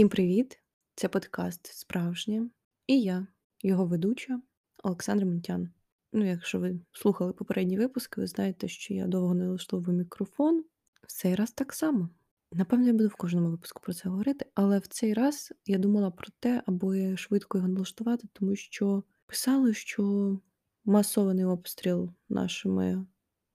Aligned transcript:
Всім 0.00 0.08
привіт! 0.08 0.60
Це 0.94 1.08
подкаст 1.08 1.66
Справжнє 1.66 2.50
і 2.86 3.02
я, 3.02 3.26
його 3.62 3.86
ведуча 3.86 4.42
Олександра 4.82 5.26
Мунтян. 5.26 5.68
Ну, 6.12 6.26
якщо 6.26 6.58
ви 6.60 6.80
слухали 6.92 7.32
попередні 7.32 7.78
випуски, 7.78 8.20
ви 8.20 8.26
знаєте, 8.26 8.68
що 8.68 8.94
я 8.94 9.06
довго 9.06 9.34
не 9.34 9.44
налаштовую 9.44 9.98
мікрофон. 9.98 10.64
В 11.02 11.12
цей 11.12 11.34
раз 11.34 11.52
так 11.52 11.72
само. 11.72 12.08
Напевно, 12.52 12.86
я 12.86 12.92
буду 12.92 13.08
в 13.08 13.14
кожному 13.14 13.50
випуску 13.50 13.82
про 13.82 13.92
це 13.92 14.08
говорити, 14.08 14.46
але 14.54 14.78
в 14.78 14.86
цей 14.86 15.14
раз 15.14 15.52
я 15.66 15.78
думала 15.78 16.10
про 16.10 16.28
те, 16.38 16.62
аби 16.66 17.16
швидко 17.16 17.58
його 17.58 17.68
налаштувати, 17.68 18.28
тому 18.32 18.56
що 18.56 19.02
писали, 19.26 19.74
що 19.74 20.38
масований 20.84 21.44
обстріл 21.44 22.10
нашими 22.28 23.06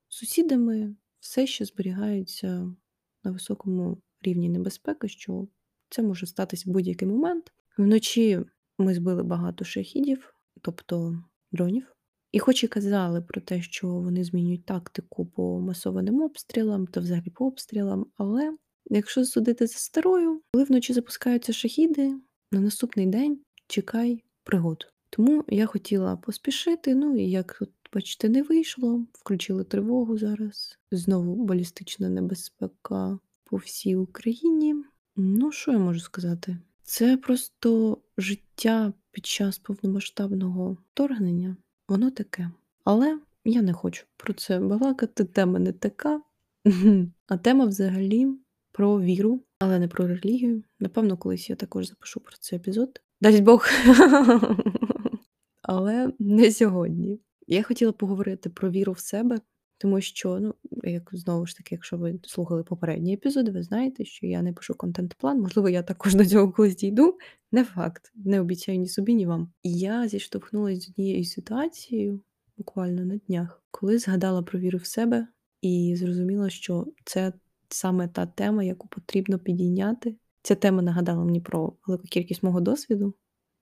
сусідами 0.08 0.96
все 1.20 1.48
ще 1.48 1.66
зберігається 1.66 2.76
на 3.24 3.32
високому 3.32 4.02
рівні 4.22 4.50
небезпеки, 4.50 5.08
що 5.08 5.48
це 5.90 6.02
може 6.02 6.26
статись 6.26 6.66
в 6.66 6.70
будь-який 6.70 7.08
момент. 7.08 7.52
Вночі 7.78 8.40
ми 8.78 8.94
збили 8.94 9.24
багато 9.24 9.66
шахідів, 9.66 10.34
тобто 10.62 11.24
дронів. 11.52 11.96
І 12.32 12.40
хоч 12.40 12.64
і 12.64 12.68
казали 12.68 13.22
про 13.22 13.42
те, 13.42 13.62
що 13.62 13.88
вони 13.88 14.24
змінюють 14.24 14.66
тактику 14.66 15.26
по 15.26 15.60
масованим 15.60 16.22
обстрілам 16.22 16.88
та 16.88 17.00
взагалі 17.00 17.30
по 17.30 17.46
обстрілам, 17.46 18.06
але 18.18 18.58
якщо 18.86 19.26
судити 19.26 19.68
за 19.68 19.78
старою, 19.78 20.42
коли 20.54 20.64
вночі 20.64 20.94
запускаються 20.94 21.54
шахіди, 21.54 22.14
на 22.52 22.60
наступний 22.62 23.06
день 23.06 23.40
чекай 23.68 24.24
пригод. 24.44 24.94
Тому 25.10 25.44
я 25.48 25.66
хотіла 25.66 26.16
поспішити. 26.16 26.96
Ну 26.96 27.18
і 27.18 27.30
як 27.30 27.58
тут, 27.60 27.70
бачите, 27.94 28.30
не 28.30 28.44
вийшло, 28.44 29.06
включили 29.14 29.64
тривогу 29.64 30.18
зараз. 30.18 30.80
Знову 30.92 31.46
балістична 31.46 32.10
небезпека 32.10 33.20
по 33.44 33.58
всій 33.58 33.96
Україні. 33.96 34.76
Ну, 35.16 35.52
що 35.52 35.72
я 35.72 35.78
можу 35.78 36.00
сказати? 36.00 36.58
Це 36.84 37.18
просто 37.18 37.98
життя 38.18 38.94
під 39.12 39.26
час 39.26 39.58
повномасштабного 39.58 40.78
вторгнення, 40.92 41.58
воно 41.88 42.12
таке. 42.12 42.52
Але 42.84 43.20
я 43.46 43.62
не 43.62 43.74
хочу 43.74 44.06
про 44.18 44.34
це 44.34 44.60
балакати. 44.60 45.26
Тема 45.26 45.60
не 45.60 45.72
така. 45.72 46.22
А 47.28 47.38
тема 47.38 47.66
взагалі 47.66 48.28
про 48.72 49.02
віру, 49.02 49.40
але 49.60 49.80
не 49.80 49.88
про 49.88 50.08
релігію. 50.08 50.64
Напевно, 50.80 51.18
колись 51.18 51.50
я 51.50 51.56
також 51.56 51.88
запишу 51.88 52.20
про 52.20 52.36
цей 52.40 52.60
епізод. 52.60 53.02
Дасть 53.22 53.44
Бог. 53.44 53.66
Але 55.62 56.14
не 56.20 56.52
сьогодні. 56.52 57.20
Я 57.48 57.64
хотіла 57.64 57.92
поговорити 57.92 58.50
про 58.50 58.70
віру 58.70 58.94
в 58.94 59.00
себе, 59.00 59.40
тому 59.78 60.02
що, 60.02 60.40
ну, 60.40 60.56
як 60.84 61.10
знову 61.14 61.46
ж 61.46 61.58
таки, 61.58 61.76
якщо 61.76 61.98
ви 61.98 62.20
слухали 62.24 62.64
попередні 62.64 63.14
епізоди, 63.14 63.52
ви 63.52 63.64
знаєте, 63.64 64.06
що 64.06 64.26
я 64.28 64.42
не 64.42 64.54
пишу 64.54 64.76
контент-план. 64.76 65.42
Можливо, 65.42 65.70
я 65.70 65.84
також 65.84 66.16
до 66.16 66.26
цього 66.26 66.52
колись 66.52 66.76
дійду. 66.76 67.18
Не 67.52 67.64
факт, 67.64 68.12
не 68.16 68.42
обіцяю 68.42 68.80
ні 68.80 68.88
собі, 68.88 69.14
ні 69.16 69.26
вам. 69.26 69.52
Я 69.64 70.08
зіштовхнулася 70.08 70.82
з 70.82 70.90
однією 70.90 71.26
ситуацією 71.26 72.22
буквально 72.58 73.06
на 73.06 73.18
днях, 73.18 73.64
коли 73.72 73.98
згадала 73.98 74.42
про 74.42 74.60
віру 74.60 74.78
в 74.78 74.86
себе 74.86 75.28
і 75.62 75.96
зрозуміла, 75.98 76.50
що 76.50 76.88
це 77.06 77.34
саме 77.70 78.08
та 78.08 78.26
тема, 78.26 78.64
яку 78.64 78.88
потрібно 78.88 79.40
підійняти. 79.40 80.16
Ця 80.42 80.56
тема 80.56 80.82
нагадала 80.82 81.24
мені 81.24 81.42
про 81.42 81.74
велику 81.88 82.04
кількість 82.08 82.44
мого 82.44 82.62
досвіду. 82.62 83.14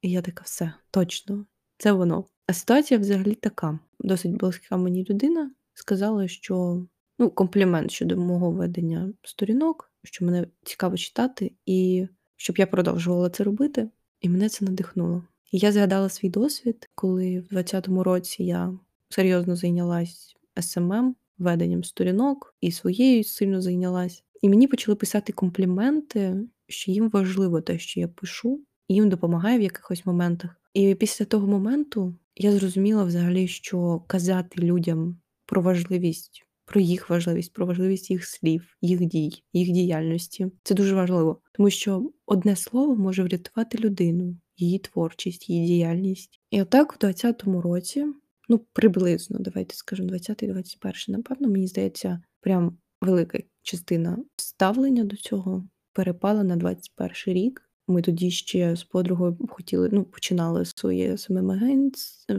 І 0.01 0.12
я 0.12 0.22
така, 0.22 0.44
все, 0.44 0.74
точно, 0.91 1.45
це 1.78 1.91
воно. 1.91 2.25
А 2.47 2.53
ситуація 2.53 3.00
взагалі 3.00 3.35
така: 3.35 3.80
досить 4.00 4.38
близька 4.38 4.78
мені 4.78 5.06
людина 5.09 5.51
сказала, 5.73 6.28
що 6.28 6.85
ну, 7.19 7.29
комплімент 7.29 7.91
щодо 7.91 8.17
мого 8.17 8.51
ведення 8.51 9.13
сторінок, 9.23 9.91
що 10.03 10.25
мене 10.25 10.47
цікаво 10.63 10.97
читати, 10.97 11.51
і 11.66 12.07
щоб 12.38 12.57
я 12.57 12.67
продовжувала 12.67 13.29
це 13.29 13.44
робити. 13.44 13.89
І 14.22 14.29
мене 14.29 14.50
це 14.50 14.66
надихнуло. 14.66 15.23
І 15.51 15.57
я 15.57 15.72
згадала 15.72 16.09
свій 16.09 16.29
досвід, 16.29 16.89
коли 16.95 17.39
в 17.39 17.47
2020 17.47 17.88
році 17.88 18.44
я 18.44 18.79
серйозно 19.09 19.56
зайнялась 19.56 20.35
SMM, 20.62 21.16
веденням 21.38 21.83
сторінок 21.83 22.56
і 22.62 22.72
своєю 22.72 23.23
сильно 23.23 23.62
зайнялась. 23.62 24.23
І 24.41 24.50
мені 24.50 24.67
почали 24.67 24.95
писати 24.95 25.33
компліменти, 25.33 26.35
що 26.67 26.91
їм 26.91 27.09
важливо 27.09 27.62
те, 27.62 27.79
що 27.79 28.00
я 28.00 28.07
пишу, 28.07 28.62
і 28.88 28.94
їм 28.94 29.09
допомагає 29.09 29.59
в 29.59 29.62
якихось 29.62 30.06
моментах. 30.06 30.56
І 30.73 30.95
після 30.95 31.25
того 31.25 31.47
моменту 31.47 32.16
я 32.35 32.51
зрозуміла 32.51 33.03
взагалі, 33.03 33.47
що 33.47 34.03
казати 34.07 34.62
людям 34.62 35.17
про 35.53 35.62
важливість, 35.62 36.46
про 36.66 36.81
їх 36.81 37.09
важливість, 37.09 37.53
про 37.53 37.66
важливість 37.66 38.12
їх 38.12 38.25
слів, 38.25 38.78
їх 38.81 39.06
дій, 39.06 39.44
їх 39.53 39.69
діяльності 39.69 40.47
це 40.64 40.75
дуже 40.75 40.96
важливо, 40.96 41.41
тому 41.53 41.69
що 41.69 42.12
одне 42.25 42.56
слово 42.56 42.96
може 42.96 43.24
врятувати 43.24 43.78
людину, 43.78 44.38
її 44.58 44.80
творчість, 44.80 45.50
її 45.50 45.68
діяльність. 45.68 46.42
І 46.52 46.62
отак, 46.62 46.94
в 46.94 47.06
20-му 47.06 47.62
році, 47.62 48.06
ну 48.50 48.62
приблизно, 48.74 49.40
давайте 49.40 49.75
скажемо, 49.75 50.09
20-21, 50.09 51.09
напевно, 51.12 51.50
мені 51.50 51.68
здається, 51.68 52.22
прям 52.42 52.78
велика 53.02 53.40
частина 53.62 54.18
ставлення 54.36 55.03
до 55.03 55.16
цього 55.16 55.68
перепала 55.94 56.44
на 56.44 56.56
21 56.56 57.12
рік. 57.25 57.69
Ми 57.88 58.02
тоді 58.02 58.31
ще 58.31 58.75
з 58.75 58.84
подругою 58.84 59.38
хотіли, 59.50 59.90
ну, 59.92 60.03
починали 60.03 60.66
своє 60.66 61.18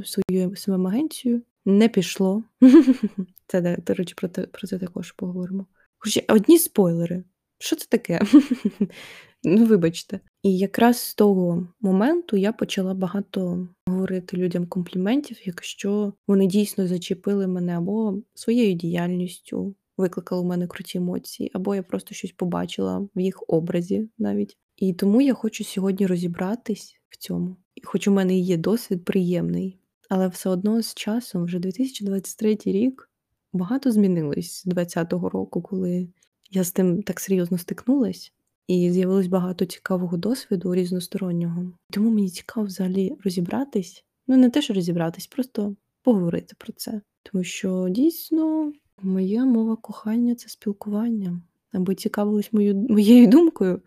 свою 0.05 0.57
самим 0.57 0.87
агенцію. 0.87 1.43
Не 1.65 1.89
пішло. 1.89 2.45
Це, 3.47 3.77
до 3.87 3.95
речі, 3.95 4.15
про, 4.17 4.29
про 4.29 4.67
це 4.69 4.79
також 4.79 5.13
поговоримо. 5.13 5.67
Хоча 5.99 6.21
одні 6.29 6.59
спойлери. 6.59 7.25
Що 7.59 7.77
це 7.77 7.87
таке? 7.89 8.21
Ну, 9.47 9.67
вибачте. 9.67 10.21
І 10.43 10.59
якраз 10.59 10.99
з 10.99 11.15
того 11.15 11.69
моменту 11.81 12.37
я 12.37 12.53
почала 12.53 12.95
багато 12.95 13.69
говорити 13.87 14.37
людям 14.37 14.67
компліментів, 14.67 15.37
якщо 15.45 16.13
вони 16.27 16.47
дійсно 16.47 16.87
зачепили 16.87 17.47
мене 17.47 17.77
або 17.77 18.23
своєю 18.35 18.75
діяльністю, 18.75 19.75
викликали 19.97 20.43
у 20.43 20.45
мене 20.45 20.67
круті 20.67 20.99
емоції, 20.99 21.51
або 21.55 21.75
я 21.75 21.83
просто 21.83 22.15
щось 22.15 22.33
побачила 22.33 23.09
в 23.17 23.21
їх 23.21 23.45
образі 23.49 24.09
навіть. 24.19 24.57
І 24.77 24.93
тому 24.93 25.21
я 25.21 25.35
хочу 25.35 25.65
сьогодні 25.65 26.07
розібратись 26.07 27.01
в 27.09 27.17
цьому. 27.17 27.57
І 27.75 27.81
хоч 27.85 28.09
у 28.09 28.13
мене 28.13 28.39
є 28.39 28.57
досвід 28.57 29.05
приємний, 29.05 29.79
але 30.11 30.29
все 30.29 30.51
одно 30.51 30.83
з 30.83 30.95
часом, 30.95 31.45
вже 31.45 31.59
2023 31.59 32.59
рік, 32.65 33.11
багато 33.53 33.91
змінилось 33.91 34.61
з 34.61 34.65
2020 34.65 35.13
року, 35.13 35.63
коли 35.63 36.09
я 36.51 36.65
з 36.65 36.73
тим 36.73 37.03
так 37.03 37.21
серйозно 37.21 37.59
стикнулась, 37.59 38.33
і 38.69 38.91
з'явилось 38.91 39.27
багато 39.27 39.65
цікавого 39.65 40.17
досвіду 40.17 40.75
різностороннього. 40.75 41.73
Тому 41.91 42.11
мені 42.11 42.31
цікаво 42.31 42.67
взагалі 42.67 43.17
розібратись. 43.25 44.05
Ну, 44.27 44.37
не 44.37 44.51
те, 44.51 44.63
що 44.63 44.75
розібратись, 44.75 45.27
просто 45.27 45.77
поговорити 46.03 46.55
про 46.59 46.73
це. 46.73 47.01
Тому 47.23 47.45
що 47.45 47.89
дійсно 47.91 48.73
моя 49.03 49.45
мова 49.45 49.77
кохання 49.77 50.35
це 50.35 50.49
спілкування. 50.49 51.41
Аби 51.73 51.95
цікавились 51.95 52.53
мою, 52.53 52.75
моєю 52.75 53.27
думкою, 53.27 53.83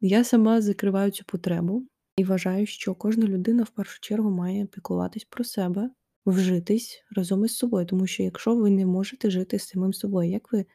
я 0.00 0.24
сама 0.24 0.60
закриваю 0.60 1.10
цю 1.10 1.24
потребу 1.24 1.82
і 2.18 2.24
вважаю, 2.24 2.66
що 2.66 2.94
кожна 2.94 3.26
людина 3.26 3.62
в 3.62 3.70
першу 3.70 4.00
чергу 4.00 4.30
має 4.30 4.66
піклуватись 4.66 5.24
про 5.24 5.44
себе, 5.44 5.90
вжитись 6.26 7.04
разом 7.10 7.44
із 7.44 7.56
собою. 7.56 7.86
Тому 7.86 8.06
що 8.06 8.22
якщо 8.22 8.56
ви 8.56 8.70
не 8.70 8.86
можете 8.86 9.30
жити 9.30 9.58
з 9.58 9.68
самим 9.68 9.92
собою, 9.92 10.30
як 10.30 10.52
ви 10.52 10.66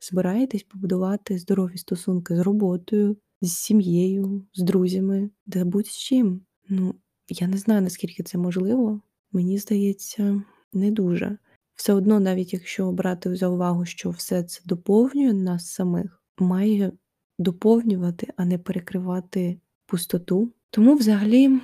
збираєтесь 0.00 0.62
побудувати 0.62 1.38
здорові 1.38 1.78
стосунки 1.78 2.36
з 2.36 2.38
роботою, 2.38 3.16
з 3.40 3.52
сім'єю, 3.52 4.46
з 4.54 4.62
друзями, 4.62 5.30
де 5.46 5.64
будь 5.64 5.86
з 5.86 5.98
чим? 5.98 6.40
Ну, 6.68 6.94
я 7.28 7.46
не 7.46 7.56
знаю, 7.56 7.82
наскільки 7.82 8.22
це 8.22 8.38
можливо. 8.38 9.00
Мені 9.32 9.58
здається, 9.58 10.42
не 10.72 10.90
дуже. 10.90 11.38
Все 11.74 11.92
одно, 11.92 12.20
навіть 12.20 12.52
якщо 12.52 12.92
брати 12.92 13.36
за 13.36 13.48
увагу, 13.48 13.84
що 13.84 14.10
все 14.10 14.42
це 14.42 14.60
доповнює 14.64 15.32
нас 15.32 15.66
самих, 15.66 16.22
має 16.38 16.92
доповнювати, 17.38 18.28
а 18.36 18.44
не 18.44 18.58
перекривати 18.58 19.60
пустоту. 19.86 20.52
Тому, 20.74 20.94
взагалі, 20.94 21.60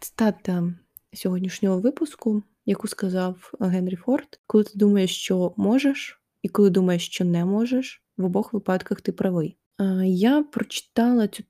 цитата 0.00 0.74
сьогоднішнього 1.12 1.80
випуску, 1.80 2.42
яку 2.66 2.88
сказав 2.88 3.52
Генрі 3.60 3.96
Форд, 3.96 4.40
коли 4.46 4.64
ти 4.64 4.70
думаєш, 4.74 5.16
що 5.16 5.54
можеш, 5.56 6.22
і 6.42 6.48
коли 6.48 6.70
думаєш, 6.70 7.06
що 7.06 7.24
не 7.24 7.44
можеш, 7.44 8.02
в 8.16 8.24
обох 8.24 8.52
випадках 8.52 9.00
ти 9.00 9.12
правий. 9.12 9.56
Я 10.04 10.42
прочитала 10.42 11.28
цю 11.28 11.42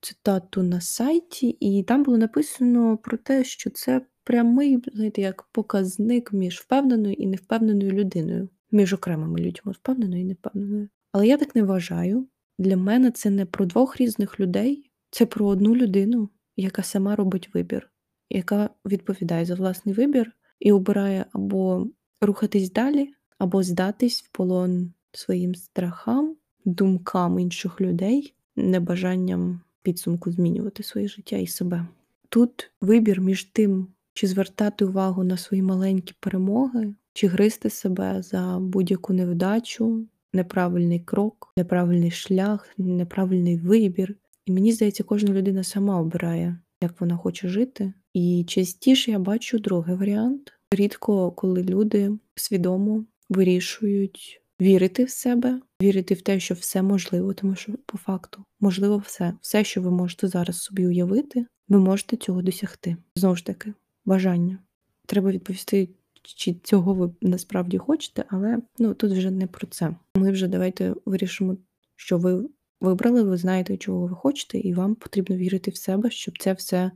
цитату 0.00 0.62
на 0.62 0.80
сайті, 0.80 1.56
і 1.60 1.82
там 1.82 2.02
було 2.02 2.18
написано 2.18 2.96
про 2.96 3.16
те, 3.16 3.44
що 3.44 3.70
це 3.70 4.06
прямий, 4.24 4.82
знаєте, 4.92 5.20
як 5.20 5.42
показник 5.42 6.32
між 6.32 6.60
впевненою 6.60 7.14
і 7.14 7.26
невпевненою 7.26 7.92
людиною, 7.92 8.48
між 8.70 8.92
окремими 8.92 9.40
людьми, 9.40 9.72
впевненою 9.72 10.22
і 10.22 10.24
невпевненою. 10.24 10.88
Але 11.12 11.26
я 11.26 11.36
так 11.36 11.54
не 11.54 11.62
вважаю. 11.62 12.26
Для 12.58 12.76
мене 12.76 13.10
це 13.10 13.30
не 13.30 13.46
про 13.46 13.66
двох 13.66 13.96
різних 13.96 14.40
людей, 14.40 14.90
це 15.10 15.26
про 15.26 15.46
одну 15.46 15.76
людину, 15.76 16.28
яка 16.56 16.82
сама 16.82 17.16
робить 17.16 17.54
вибір, 17.54 17.90
яка 18.30 18.70
відповідає 18.86 19.44
за 19.44 19.54
власний 19.54 19.94
вибір 19.94 20.32
і 20.60 20.72
обирає 20.72 21.24
або 21.32 21.86
рухатись 22.20 22.72
далі, 22.72 23.14
або 23.38 23.62
здатись 23.62 24.22
в 24.22 24.28
полон 24.28 24.92
своїм 25.12 25.54
страхам, 25.54 26.36
думкам 26.64 27.38
інших 27.38 27.80
людей, 27.80 28.34
небажанням 28.56 29.60
підсумку 29.82 30.32
змінювати 30.32 30.82
своє 30.82 31.08
життя 31.08 31.36
і 31.36 31.46
себе. 31.46 31.86
Тут 32.28 32.70
вибір 32.80 33.20
між 33.20 33.44
тим, 33.44 33.86
чи 34.14 34.26
звертати 34.26 34.84
увагу 34.84 35.24
на 35.24 35.36
свої 35.36 35.62
маленькі 35.62 36.14
перемоги, 36.20 36.94
чи 37.12 37.26
гризти 37.26 37.70
себе 37.70 38.22
за 38.22 38.58
будь-яку 38.60 39.12
невдачу, 39.12 40.06
неправильний 40.32 41.00
крок, 41.00 41.52
неправильний 41.56 42.10
шлях, 42.10 42.68
неправильний 42.78 43.56
вибір. 43.56 44.16
І 44.46 44.52
мені 44.52 44.72
здається, 44.72 45.04
кожна 45.04 45.32
людина 45.32 45.64
сама 45.64 46.00
обирає, 46.00 46.58
як 46.82 47.00
вона 47.00 47.16
хоче 47.16 47.48
жити. 47.48 47.92
І 48.14 48.44
частіше 48.48 49.10
я 49.10 49.18
бачу 49.18 49.58
другий 49.58 49.96
варіант. 49.96 50.52
Рідко, 50.70 51.30
коли 51.30 51.62
люди 51.62 52.10
свідомо 52.34 53.04
вирішують 53.28 54.42
вірити 54.60 55.04
в 55.04 55.10
себе, 55.10 55.60
вірити 55.82 56.14
в 56.14 56.22
те, 56.22 56.40
що 56.40 56.54
все 56.54 56.82
можливо, 56.82 57.34
тому 57.34 57.54
що 57.54 57.72
по 57.86 57.98
факту 57.98 58.44
можливо 58.60 58.96
все. 58.96 59.34
Все, 59.40 59.64
що 59.64 59.82
ви 59.82 59.90
можете 59.90 60.28
зараз 60.28 60.58
собі 60.58 60.86
уявити, 60.86 61.46
ви 61.68 61.78
можете 61.78 62.16
цього 62.16 62.42
досягти. 62.42 62.96
Знову 63.16 63.36
ж 63.36 63.46
таки, 63.46 63.74
бажання. 64.04 64.58
Треба 65.06 65.30
відповісти, 65.30 65.88
чи 66.22 66.54
цього 66.54 66.94
ви 66.94 67.10
насправді 67.20 67.78
хочете, 67.78 68.24
але 68.28 68.58
ну 68.78 68.94
тут 68.94 69.12
вже 69.12 69.30
не 69.30 69.46
про 69.46 69.66
це. 69.66 69.96
Ми 70.16 70.30
вже 70.30 70.48
давайте 70.48 70.94
вирішимо, 71.06 71.56
що 71.96 72.18
ви 72.18 72.48
вибрали, 72.82 73.22
ви 73.22 73.36
знаєте, 73.36 73.76
чого 73.76 74.06
ви 74.06 74.14
хочете, 74.14 74.58
і 74.58 74.74
вам 74.74 74.94
потрібно 74.94 75.36
вірити 75.36 75.70
в 75.70 75.76
себе, 75.76 76.10
щоб 76.10 76.38
це 76.38 76.52
все 76.52 76.90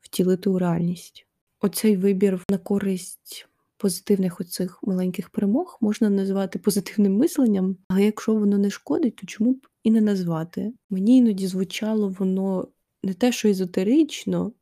втілити 0.00 0.50
у 0.50 0.58
реальність. 0.58 1.26
Оцей 1.60 1.96
вибір 1.96 2.44
на 2.50 2.58
користь 2.58 3.48
позитивних 3.76 4.40
оцих 4.40 4.80
маленьких 4.82 5.30
перемог 5.30 5.78
можна 5.80 6.10
назвати 6.10 6.58
позитивним 6.58 7.16
мисленням, 7.16 7.76
але 7.88 8.04
якщо 8.04 8.34
воно 8.34 8.58
не 8.58 8.70
шкодить, 8.70 9.16
то 9.16 9.26
чому 9.26 9.52
б 9.52 9.66
і 9.82 9.90
не 9.90 10.00
назвати? 10.00 10.72
Мені 10.90 11.16
іноді 11.16 11.46
звучало 11.46 12.08
воно 12.18 12.68
не 13.02 13.14
те, 13.14 13.32
що 13.32 13.48
езотерично, 13.48 14.52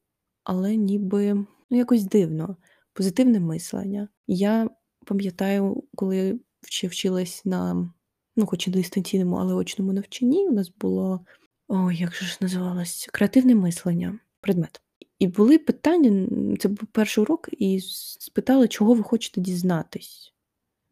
але 0.44 0.76
ніби 0.76 1.34
ну, 1.70 1.78
якось 1.78 2.04
дивно. 2.04 2.56
Позитивне 2.92 3.40
мислення. 3.40 4.08
Я 4.26 4.70
пам'ятаю, 5.06 5.84
коли 5.94 6.40
ще 6.68 6.88
вчилась 6.88 7.44
на, 7.44 7.90
ну, 8.36 8.46
хоч 8.46 8.68
і 8.68 8.70
дистанційному, 8.70 9.36
але 9.36 9.54
очному 9.54 9.92
навчанні, 9.92 10.48
у 10.48 10.52
нас 10.52 10.72
було, 10.80 11.20
о, 11.68 11.92
як 11.92 12.14
же 12.14 12.26
ж 12.26 12.38
називалось, 12.40 13.08
креативне 13.12 13.54
мислення, 13.54 14.18
предмет. 14.40 14.80
І 15.18 15.26
були 15.26 15.58
питання, 15.58 16.28
це 16.58 16.68
був 16.68 16.88
перший 16.92 17.22
урок, 17.22 17.48
і 17.52 17.80
спитали, 18.20 18.68
чого 18.68 18.94
ви 18.94 19.02
хочете 19.02 19.40
дізнатись, 19.40 20.32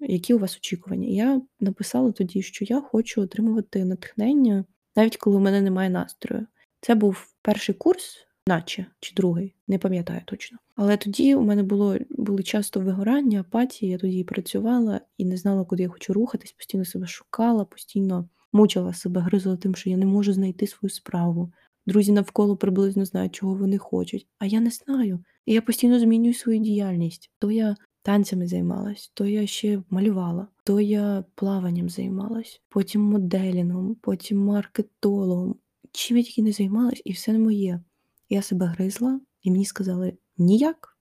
які 0.01 0.35
у 0.35 0.39
вас 0.39 0.57
очікування. 0.57 1.09
І 1.09 1.15
я 1.15 1.43
написала 1.61 2.13
тоді, 2.13 2.43
що 2.43 2.65
я 2.65 2.81
хочу 2.81 3.23
отримувати 3.23 3.85
натхнення, 3.85 4.65
навіть 4.97 5.17
коли 5.17 5.37
у 5.37 5.41
мене 5.41 5.61
немає 5.61 5.91
настрою. 5.91 6.47
Це 6.81 6.95
був 6.95 7.35
перший 7.43 7.75
курс, 7.75 8.27
наче 8.49 8.87
чи 9.01 9.15
другий, 9.15 9.55
не 9.69 9.79
пам'ятаю 9.79 10.21
точно. 10.25 10.59
Але 10.77 10.97
тоді 10.97 11.35
у 11.35 11.43
мене 11.43 11.63
було 11.63 11.99
були 12.11 12.43
часто 12.43 12.81
вигорання, 12.81 13.41
апатії, 13.41 13.93
я 13.93 13.99
тоді 13.99 14.25
працювала 14.25 15.01
і 15.19 15.25
не 15.25 15.37
знала, 15.37 15.65
куди 15.65 15.83
я 15.83 15.89
хочу 15.89 16.13
рухатись, 16.13 16.53
постійно 16.53 16.85
себе 16.85 17.07
шукала, 17.07 17.65
постійно 17.65 18.29
мучила 18.53 18.95
себе, 18.95 19.21
гризла 19.21 19.57
тим, 19.57 19.75
що 19.75 19.91
я 19.91 19.97
не 19.97 20.07
можу 20.07 20.33
знайти 20.33 20.67
свою 20.67 20.91
справу. 20.91 21.53
Друзі 21.87 22.13
навколо 22.13 22.57
приблизно 22.57 23.05
знають, 23.05 23.35
чого 23.35 23.55
вони 23.55 23.79
хочуть, 23.79 24.27
а 24.39 24.47
я 24.47 24.61
не 24.61 24.71
знаю. 24.71 25.25
І 25.47 25.53
я 25.53 25.63
постійно 25.63 26.01
змінюю 26.01 26.35
свою 26.35 26.59
діяльність. 26.59 27.31
То 27.39 27.51
я 27.51 27.77
танцями 28.03 28.47
займалась, 28.47 29.11
то 29.15 29.27
я 29.27 29.47
ще 29.47 29.83
малювала, 29.91 30.49
то 30.65 30.81
я 30.81 31.25
плаванням 31.35 31.89
займалась, 31.89 32.63
потім 32.69 33.03
моделінгом, 33.03 33.95
потім 33.95 34.39
маркетологом. 34.39 35.57
Чим 35.93 36.17
я 36.17 36.23
тільки 36.23 36.43
не 36.43 36.53
займалась, 36.53 37.03
і 37.05 37.13
все 37.13 37.33
не 37.33 37.39
моє. 37.39 37.81
Я 38.29 38.43
себе 38.43 38.67
гризла, 38.67 39.21
і 39.43 39.51
мені 39.51 39.65
сказали 39.65 40.13
ніяк. 40.39 40.95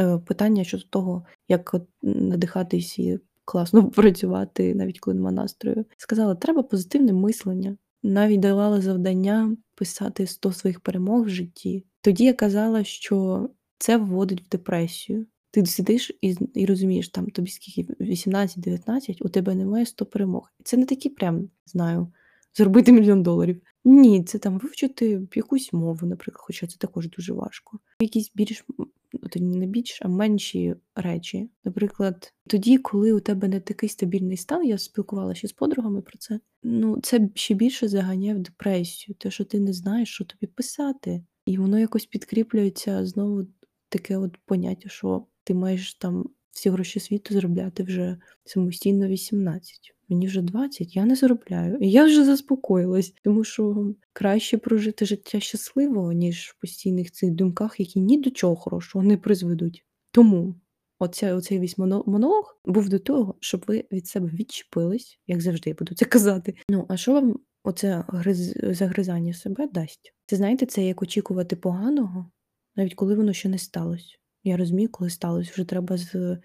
Е, 0.00 0.18
питання 0.18 0.64
щодо 0.64 0.84
того, 0.90 1.24
як 1.48 1.74
надихатись 2.02 2.98
і 2.98 3.18
класно 3.44 3.90
працювати, 3.90 4.74
навіть 4.74 5.00
коли 5.00 5.14
нема 5.14 5.32
настрою. 5.32 5.84
Сказала, 5.96 6.34
треба 6.34 6.62
позитивне 6.62 7.12
мислення. 7.12 7.76
Навіть 8.02 8.40
давала 8.40 8.80
завдання 8.80 9.56
писати 9.74 10.26
100 10.26 10.52
своїх 10.52 10.80
перемог 10.80 11.24
в 11.24 11.28
житті. 11.28 11.84
Тоді 12.00 12.24
я 12.24 12.32
казала, 12.32 12.84
що 12.84 13.48
це 13.78 13.96
вводить 13.96 14.42
в 14.42 14.48
депресію. 14.48 15.26
Ти 15.50 15.66
сидиш 15.66 16.18
і 16.20 16.36
і 16.54 16.66
розумієш, 16.66 17.08
там 17.08 17.26
тобі 17.26 17.50
скільки 17.50 17.92
18-19, 17.92 19.16
у 19.20 19.28
тебе 19.28 19.54
немає 19.54 19.86
100 19.86 20.06
перемог. 20.06 20.52
Це 20.64 20.76
не 20.76 20.86
такі 20.86 21.08
прям 21.08 21.48
знаю, 21.66 22.12
зробити 22.54 22.92
мільйон 22.92 23.22
доларів. 23.22 23.62
Ні, 23.84 24.24
це 24.24 24.38
там 24.38 24.58
вивчити 24.58 25.28
якусь 25.34 25.72
мову, 25.72 26.06
наприклад, 26.06 26.44
хоча 26.46 26.66
це 26.66 26.76
також 26.78 27.10
дуже 27.10 27.32
важко. 27.32 27.78
Якісь 28.00 28.32
більш 28.34 28.64
не 29.36 29.66
більш, 29.66 29.98
а 30.02 30.08
менші 30.08 30.74
речі. 30.94 31.50
Наприклад, 31.64 32.32
тоді, 32.46 32.78
коли 32.78 33.12
у 33.12 33.20
тебе 33.20 33.48
не 33.48 33.60
такий 33.60 33.88
стабільний 33.88 34.36
стан, 34.36 34.64
я 34.64 34.78
спілкувалася 34.78 35.48
з 35.48 35.52
подругами 35.52 36.02
про 36.02 36.18
це. 36.18 36.40
Ну, 36.62 37.00
це 37.02 37.28
ще 37.34 37.54
більше 37.54 37.88
заганяє 37.88 38.34
в 38.34 38.38
депресію, 38.38 39.14
те, 39.18 39.30
що 39.30 39.44
ти 39.44 39.60
не 39.60 39.72
знаєш, 39.72 40.14
що 40.14 40.24
тобі 40.24 40.46
писати, 40.46 41.24
і 41.46 41.58
воно 41.58 41.78
якось 41.78 42.06
підкріплюється 42.06 43.06
знову 43.06 43.46
таке 43.88 44.16
от 44.16 44.36
поняття, 44.44 44.88
що 44.88 45.26
ти 45.44 45.54
маєш 45.54 45.94
там 45.94 46.24
всі 46.52 46.70
гроші 46.70 47.00
світу 47.00 47.34
заробляти 47.34 47.82
вже 47.82 48.16
самостійно 48.44 49.08
18 49.08 49.94
мені 50.10 50.26
вже 50.26 50.42
20, 50.42 50.96
я 50.96 51.04
не 51.04 51.16
заробляю. 51.16 51.78
І 51.80 51.90
я 51.90 52.04
вже 52.04 52.24
заспокоїлась, 52.24 53.14
тому 53.24 53.44
що 53.44 53.94
краще 54.12 54.58
прожити 54.58 55.04
життя 55.04 55.40
щасливо, 55.40 56.12
ніж 56.12 56.54
в 56.56 56.60
постійних 56.60 57.10
цих 57.10 57.30
думках, 57.30 57.80
які 57.80 58.00
ні 58.00 58.18
до 58.20 58.30
чого 58.30 58.56
хорошого 58.56 59.04
не 59.04 59.16
призведуть. 59.16 59.84
Тому 60.10 60.54
оця, 60.98 61.34
оцей 61.34 61.58
весь 61.58 61.78
монолог 61.78 62.60
був 62.64 62.88
до 62.88 62.98
того, 62.98 63.34
щоб 63.40 63.64
ви 63.66 63.84
від 63.92 64.06
себе 64.06 64.28
відчепились, 64.28 65.18
як 65.26 65.40
завжди 65.40 65.70
я 65.70 65.76
буду 65.78 65.94
це 65.94 66.04
казати. 66.04 66.54
Ну, 66.68 66.86
а 66.88 66.96
що 66.96 67.12
вам 67.12 67.36
оце 67.64 68.04
гриз... 68.08 68.54
загризання 68.62 69.34
себе 69.34 69.66
дасть? 69.66 70.14
Це 70.26 70.36
знаєте, 70.36 70.66
це 70.66 70.82
як 70.84 71.02
очікувати 71.02 71.56
поганого, 71.56 72.30
навіть 72.76 72.94
коли 72.94 73.14
воно 73.14 73.32
ще 73.32 73.48
не 73.48 73.58
сталося. 73.58 74.16
Я 74.44 74.56
розумію, 74.56 74.88
коли 74.88 75.10
сталося, 75.10 75.50
вже 75.54 75.64
треба 75.64 75.96
з 75.96 76.38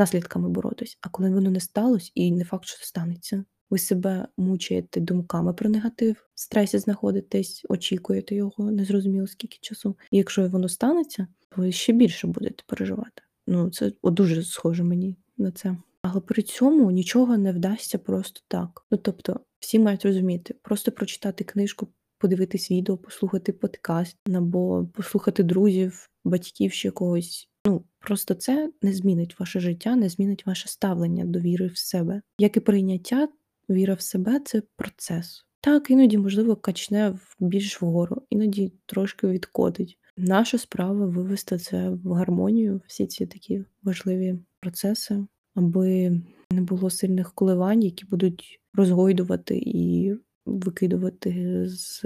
наслідками 0.00 0.48
боротись. 0.48 0.98
А 1.00 1.08
коли 1.08 1.30
воно 1.30 1.50
не 1.50 1.60
сталося, 1.60 2.10
і 2.14 2.32
не 2.32 2.44
факт, 2.44 2.64
що 2.64 2.84
станеться, 2.84 3.44
ви 3.70 3.78
себе 3.78 4.28
мучаєте 4.36 5.00
думками 5.00 5.52
про 5.52 5.70
негатив, 5.70 6.28
в 6.34 6.40
стресі 6.40 6.78
знаходитесь, 6.78 7.66
очікуєте 7.68 8.34
його, 8.34 8.70
незрозуміло 8.70 9.26
скільки 9.26 9.58
часу. 9.60 9.96
І 10.10 10.16
якщо 10.16 10.48
воно 10.48 10.68
станеться, 10.68 11.26
то 11.48 11.60
ви 11.60 11.72
ще 11.72 11.92
більше 11.92 12.26
будете 12.26 12.64
переживати. 12.66 13.22
Ну, 13.46 13.70
це 13.70 13.92
о, 14.02 14.10
дуже 14.10 14.42
схоже 14.42 14.84
мені 14.84 15.16
на 15.38 15.50
це. 15.50 15.76
Але 16.02 16.20
при 16.20 16.42
цьому 16.42 16.90
нічого 16.90 17.38
не 17.38 17.52
вдасться 17.52 17.98
просто 17.98 18.40
так. 18.48 18.86
Ну 18.90 18.98
тобто, 18.98 19.40
всі 19.58 19.78
мають 19.78 20.04
розуміти, 20.04 20.54
просто 20.62 20.92
прочитати 20.92 21.44
книжку, 21.44 21.88
подивитись 22.18 22.70
відео, 22.70 22.96
послухати 22.98 23.52
подкаст, 23.52 24.16
або 24.34 24.86
послухати 24.94 25.42
друзів, 25.42 26.09
батьків 26.24 26.72
ще 26.72 26.90
когось. 26.90 27.48
Ну 27.66 27.84
просто 27.98 28.34
це 28.34 28.72
не 28.82 28.92
змінить 28.92 29.40
ваше 29.40 29.60
життя, 29.60 29.96
не 29.96 30.08
змінить 30.08 30.46
ваше 30.46 30.68
ставлення 30.68 31.24
до 31.24 31.38
віри 31.38 31.66
в 31.66 31.78
себе. 31.78 32.22
Як 32.38 32.56
і 32.56 32.60
прийняття, 32.60 33.28
віра 33.70 33.94
в 33.94 34.00
себе 34.00 34.40
це 34.44 34.62
процес. 34.76 35.44
Так, 35.60 35.90
іноді, 35.90 36.18
можливо, 36.18 36.56
качне 36.56 37.18
більш 37.40 37.82
вгору, 37.82 38.22
іноді 38.30 38.72
трошки 38.86 39.26
відкотить. 39.26 39.98
Наша 40.16 40.58
справа 40.58 41.06
вивести 41.06 41.58
це 41.58 41.90
в 41.90 42.12
гармонію, 42.12 42.80
всі 42.86 43.06
ці 43.06 43.26
такі 43.26 43.64
важливі 43.82 44.38
процеси, 44.60 45.26
аби 45.54 46.20
не 46.50 46.60
було 46.60 46.90
сильних 46.90 47.32
коливань, 47.32 47.82
які 47.82 48.04
будуть 48.04 48.60
розгойдувати 48.74 49.58
і 49.64 50.14
викидувати 50.46 51.62
з 51.66 52.04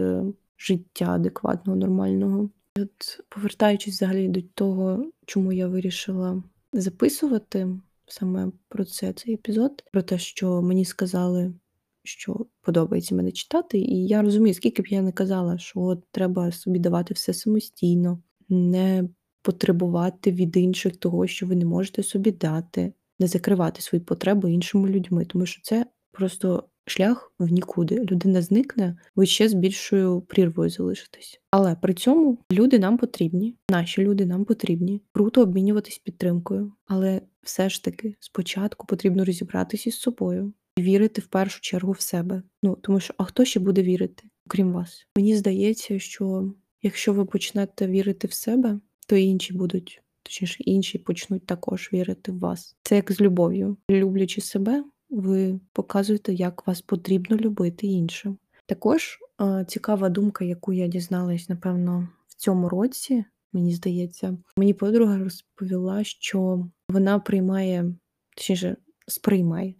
життя 0.59 1.11
адекватного, 1.11 1.79
нормального. 1.79 2.51
От 2.79 3.21
повертаючись 3.29 3.95
взагалі 3.95 4.29
до 4.29 4.43
того, 4.43 5.11
чому 5.27 5.53
я 5.53 5.69
вирішила 5.69 6.43
записувати 6.73 7.69
саме 8.07 8.53
про 8.69 8.85
це 8.85 9.13
цей 9.13 9.35
епізод, 9.35 9.85
про 9.93 10.03
те, 10.03 10.19
що 10.19 10.63
мені 10.63 10.85
сказали, 10.85 11.55
що 12.03 12.47
подобається 12.61 13.15
мене 13.15 13.33
читати, 13.33 13.79
і 13.79 14.07
я 14.07 14.23
розумію, 14.23 14.55
скільки 14.55 14.83
б 14.83 14.87
я 14.87 15.03
не 15.03 15.13
казала, 15.13 15.59
що 15.59 15.81
от 15.81 16.05
треба 16.11 16.53
собі 16.53 16.79
давати 16.79 17.15
все 17.15 17.35
самостійно, 17.35 18.23
не 18.49 19.09
потребувати 19.43 20.33
від 20.33 20.57
інших 20.57 20.97
того, 20.97 21.27
що 21.27 21.47
ви 21.47 21.57
не 21.57 21.65
можете 21.65 22.03
собі 22.03 22.31
дати, 22.31 22.93
не 23.19 23.27
закривати 23.27 23.83
свої 23.83 24.05
потреби 24.05 24.53
іншими 24.53 24.89
людьми, 24.89 25.25
тому 25.25 25.47
що 25.47 25.63
це 25.63 25.87
просто 26.13 26.65
шлях 26.87 27.33
в 27.39 27.53
нікуди. 27.53 28.05
Людина 28.11 28.43
зникне, 28.43 28.97
ви 29.17 29.27
ще 29.27 29.49
з 29.49 29.55
більшою 29.55 30.21
прірвою 30.21 30.71
залишитесь. 30.71 31.41
Але 31.51 31.75
при 31.75 31.95
цьому 31.95 32.39
люди 32.53 32.79
нам 32.79 32.99
потрібні, 32.99 33.57
наші 33.71 34.03
люди 34.03 34.27
нам 34.27 34.45
потрібні. 34.45 35.03
Круто 35.13 35.43
обмінюватись 35.43 35.99
підтримкою. 35.99 36.73
Але 36.87 37.21
все 37.43 37.69
ж 37.69 37.85
таки 37.85 38.15
спочатку 38.21 38.87
потрібно 38.87 39.25
розібратися 39.25 39.91
із 39.91 39.97
собою 39.97 40.53
і 40.77 40.83
вірити 40.83 41.21
в 41.21 41.27
першу 41.27 41.61
чергу 41.61 41.93
в 41.93 42.01
себе. 42.01 42.43
Ну 42.63 42.79
тому 42.83 43.01
що 43.01 43.15
а 43.17 43.25
хто 43.25 43.45
ще 43.45 43.61
буде 43.61 43.83
вірити? 43.83 44.25
окрім 44.47 44.73
вас. 44.73 45.07
Мені 45.17 45.37
здається, 45.37 45.99
що 45.99 46.53
якщо 46.83 47.13
ви 47.13 47.25
почнете 47.25 47.87
вірити 47.87 48.27
в 48.27 48.33
себе, 48.33 48.81
то 49.07 49.17
інші 49.17 49.55
будуть, 49.55 50.03
точніше, 50.23 50.63
інші 50.63 50.99
почнуть 50.99 51.47
також 51.47 51.91
вірити 51.93 52.33
в 52.33 52.39
вас. 52.39 52.77
Це 52.83 52.97
як 52.97 53.13
з 53.13 53.21
любов'ю. 53.21 53.77
Люблячи 53.91 54.41
себе, 54.41 54.85
ви 55.15 55.61
показуєте, 55.73 56.33
як 56.33 56.67
вас 56.67 56.81
потрібно 56.81 57.37
любити 57.37 57.87
іншим. 57.87 58.39
Також 58.67 59.19
е, 59.41 59.65
цікава 59.69 60.09
думка, 60.09 60.45
яку 60.45 60.73
я 60.73 60.87
дізналась, 60.87 61.49
напевно, 61.49 62.09
в 62.29 62.35
цьому 62.35 62.69
році, 62.69 63.25
мені 63.53 63.75
здається, 63.75 64.39
мені 64.57 64.75
подруга 64.75 65.19
розповіла, 65.19 66.05
що 66.05 66.67
вона 66.89 67.19
приймає, 67.19 67.95
точніше, 68.37 68.77
сприймає 69.07 69.75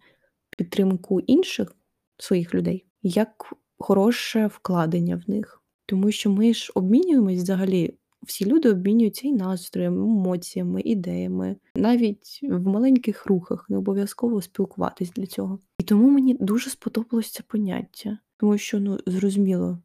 підтримку 0.57 1.19
інших 1.19 1.75
своїх 2.17 2.53
людей 2.53 2.85
як 3.05 3.53
хороше 3.77 4.47
вкладення 4.47 5.15
в 5.27 5.29
них. 5.29 5.61
Тому 5.85 6.11
що 6.11 6.29
ми 6.29 6.53
ж 6.53 6.71
обмінюємось 6.75 7.41
взагалі. 7.41 7.93
Всі 8.25 8.45
люди 8.45 8.69
обмінюються 8.69 9.27
і 9.27 9.31
настроями, 9.31 10.01
емоціями, 10.01 10.81
ідеями, 10.81 11.55
навіть 11.75 12.39
в 12.43 12.67
маленьких 12.67 13.25
рухах 13.25 13.69
не 13.69 13.77
обов'язково 13.77 14.41
спілкуватись 14.41 15.11
для 15.11 15.25
цього. 15.25 15.59
І 15.79 15.83
тому 15.83 16.09
мені 16.09 16.37
дуже 16.39 16.69
сподобалось 16.69 17.31
це 17.31 17.43
поняття, 17.47 18.17
тому 18.37 18.57
що 18.57 18.79
ну 18.79 18.99
зрозуміло, 19.05 19.79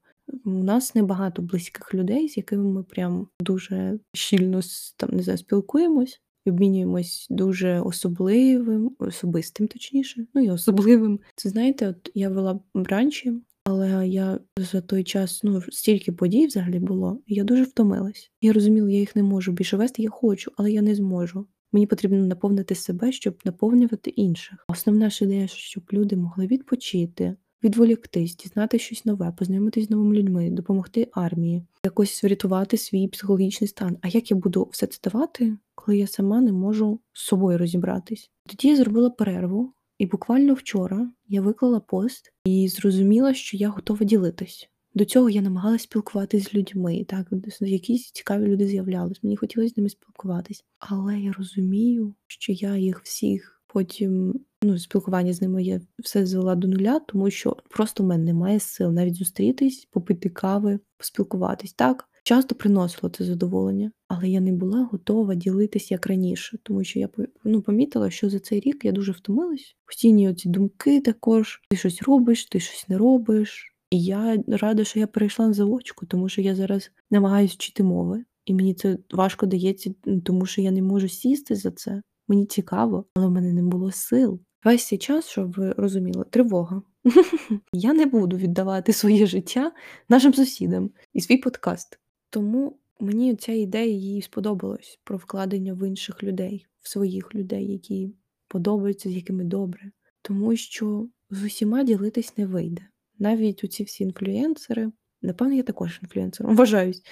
у 0.44 0.50
нас 0.50 0.94
небагато 0.94 1.42
близьких 1.42 1.94
людей, 1.94 2.28
з 2.28 2.37
якими 2.37 2.73
ми 2.73 2.82
прям 2.82 3.28
дуже 3.40 3.99
щільно 4.12 4.61
там 4.97 5.11
не 5.12 5.23
знаю, 5.23 5.38
спілкуємось 5.38 6.20
і 6.44 6.50
обмінюємось 6.50 7.26
дуже 7.30 7.80
особливим, 7.80 8.97
особистим, 8.99 9.68
точніше, 9.68 10.26
ну 10.35 10.42
і 10.42 10.50
особливим. 10.50 11.20
Це 11.37 11.49
знаєте, 11.49 11.88
от 11.88 12.11
я 12.14 12.28
вела 12.28 12.61
бранчі, 12.75 13.32
але 13.71 14.09
я 14.09 14.41
за 14.57 14.81
той 14.81 15.05
час 15.05 15.41
ну 15.45 15.62
стільки 15.69 16.12
подій 16.12 16.47
взагалі 16.47 16.79
було, 16.79 17.21
я 17.27 17.45
дуже 17.45 17.62
втомилась. 17.62 18.31
Я 18.41 18.53
розуміла, 18.53 18.91
я 18.91 18.99
їх 18.99 19.17
не 19.17 19.23
можу 19.23 19.53
більше 19.53 19.77
вести. 19.77 20.03
Я 20.03 20.11
хочу, 20.11 20.53
але 20.57 20.73
я 20.73 20.83
не 20.83 20.95
зможу. 20.95 21.47
Мені 21.73 21.87
потрібно 21.87 22.27
наповнити 22.27 22.75
себе, 22.75 23.12
щоб 23.12 23.39
наповнювати 23.45 24.11
інших. 24.11 24.65
Основна 24.69 25.11
ж 25.11 25.25
ідея, 25.25 25.47
щоб 25.47 25.85
люди 25.93 26.17
могли 26.17 26.47
відпочити, 26.47 27.37
відволіктись, 27.65 28.37
дізнати 28.37 28.79
щось 28.79 29.05
нове, 29.05 29.33
познайомитись 29.39 29.87
з 29.87 29.91
новими 29.91 30.17
людьми, 30.17 30.50
допомогти 30.50 31.09
армії, 31.12 31.62
якось 31.85 32.25
врятувати 32.25 32.77
свій 32.77 33.09
психологічний 33.09 33.69
стан. 33.69 33.97
А 34.00 34.09
як 34.09 34.31
я 34.31 34.37
буду 34.37 34.69
все 34.73 34.87
це 34.87 34.99
давати, 35.11 35.57
коли 35.75 35.99
я 35.99 36.07
сама 36.07 36.41
не 36.41 36.53
можу 36.53 37.00
з 37.12 37.21
собою 37.21 37.59
розібратись? 37.59 38.31
Тоді 38.47 38.69
я 38.69 38.77
зробила 38.77 39.11
перерву, 39.11 39.73
і 40.00 40.07
буквально 40.07 40.54
вчора 40.54 41.11
я 41.28 41.42
виклала 41.42 41.80
пост 41.80 42.33
і 42.45 42.69
зрозуміла, 42.69 43.35
що 43.35 43.57
я 43.57 43.69
готова 43.69 44.04
ділитись. 44.07 44.69
До 44.95 45.04
цього 45.04 45.30
я 45.30 45.42
намагалася 45.42 45.85
спілкуватися 45.85 46.49
з 46.49 46.54
людьми, 46.54 47.04
так 47.09 47.26
якісь 47.61 48.11
цікаві 48.12 48.47
люди 48.47 48.66
з'являлись. 48.66 49.23
Мені 49.23 49.37
хотілося 49.37 49.75
з 49.75 49.76
ними 49.76 49.88
спілкуватись, 49.88 50.64
але 50.78 51.21
я 51.21 51.33
розумію, 51.33 52.14
що 52.26 52.52
я 52.52 52.76
їх 52.76 53.00
всіх 53.02 53.62
потім 53.66 54.40
ну, 54.62 54.78
спілкування 54.78 55.33
з 55.33 55.42
ними 55.42 55.62
я 55.62 55.80
все 55.99 56.26
звела 56.26 56.54
до 56.54 56.69
нуля, 56.69 57.00
тому 57.09 57.30
що 57.30 57.57
просто 57.71 58.04
в 58.04 58.07
мене 58.07 58.25
немає 58.25 58.61
сил 58.61 58.92
навіть 58.92 59.14
зустрітись, 59.14 59.88
попити 59.90 60.28
кави, 60.28 60.78
поспілкуватись. 60.97 61.73
Так, 61.73 62.09
часто 62.25 62.55
приносило 62.55 63.11
це 63.11 63.25
задоволення, 63.25 63.93
але 64.09 64.29
я 64.29 64.41
не 64.41 64.53
була 64.53 64.89
готова 64.93 65.35
ділитись 65.35 65.91
як 65.91 66.07
раніше, 66.07 66.59
тому 66.62 66.85
що 66.85 66.99
я 66.99 67.09
ну, 67.45 67.62
помітила, 67.62 68.11
що 68.11 68.31
за 68.31 68.39
цей 68.39 68.61
рік 68.61 68.85
я 68.85 68.93
дуже 68.93 69.12
втомилась. 69.12 69.77
Постійні 69.87 70.29
оці 70.29 70.49
думки 70.49 71.00
також: 71.00 71.61
ти 71.71 71.77
щось 71.77 72.03
робиш, 72.03 72.47
ти 72.47 72.61
щось 72.61 72.89
не 72.89 72.99
робиш. 72.99 73.67
І 73.91 74.05
я 74.05 74.43
рада, 74.49 74.85
що 74.85 74.99
я 74.99 75.07
перейшла 75.07 75.47
на 75.47 75.53
заочку, 75.53 76.07
тому 76.07 76.29
що 76.29 76.41
я 76.41 76.55
зараз 76.55 76.91
намагаюся 77.11 77.55
вчити 77.55 77.83
мови, 77.83 78.25
і 78.47 78.55
мені 78.55 78.75
це 78.75 78.99
важко 79.12 79.47
дається, 79.47 79.95
тому 80.25 80.47
що 80.47 80.62
я 80.62 80.71
не 80.71 80.83
можу 80.83 81.09
сісти 81.09 81.55
за 81.55 81.71
це. 81.71 82.03
Мені 82.29 82.47
цікаво, 82.47 83.05
але 83.15 83.27
в 83.27 83.31
мене 83.31 83.53
не 83.53 83.62
було 83.62 83.93
сил. 83.93 84.41
Весь 84.65 84.87
цей 84.87 84.99
час, 84.99 85.29
щоб 85.29 85.53
ви 85.53 85.73
розуміли, 85.73 86.25
тривога. 86.31 86.83
Я 87.73 87.93
не 87.93 88.07
буду 88.07 88.37
віддавати 88.37 88.93
своє 88.93 89.27
життя 89.27 89.73
нашим 90.09 90.35
сусідам 90.35 90.91
і 91.12 91.21
свій 91.21 91.37
подкаст. 91.37 91.99
Тому 92.31 92.79
мені 93.01 93.37
ця 93.37 93.53
ідея 93.53 93.97
їй 93.97 94.23
сподобалась 94.23 94.99
про 95.05 95.17
вкладення 95.17 95.75
в 95.75 95.89
інших 95.89 96.23
людей, 96.23 96.67
в 96.81 96.89
своїх 96.89 97.35
людей, 97.35 97.73
які 97.73 98.15
подобаються, 98.49 99.09
з 99.09 99.13
якими 99.13 99.45
добре. 99.45 99.91
Тому 100.23 100.57
що 100.57 101.09
з 101.31 101.45
усіма 101.45 101.85
ділитись 101.85 102.39
не 102.39 102.47
вийде. 102.47 102.83
Навіть 103.19 103.65
оці 103.65 103.85
всі 103.85 104.05
інфлюенсери, 104.05 104.93
напевно, 105.23 105.55
я 105.55 105.63
також 105.63 106.01
інфлюенсером 106.03 106.57
вважаюсь. 106.57 107.03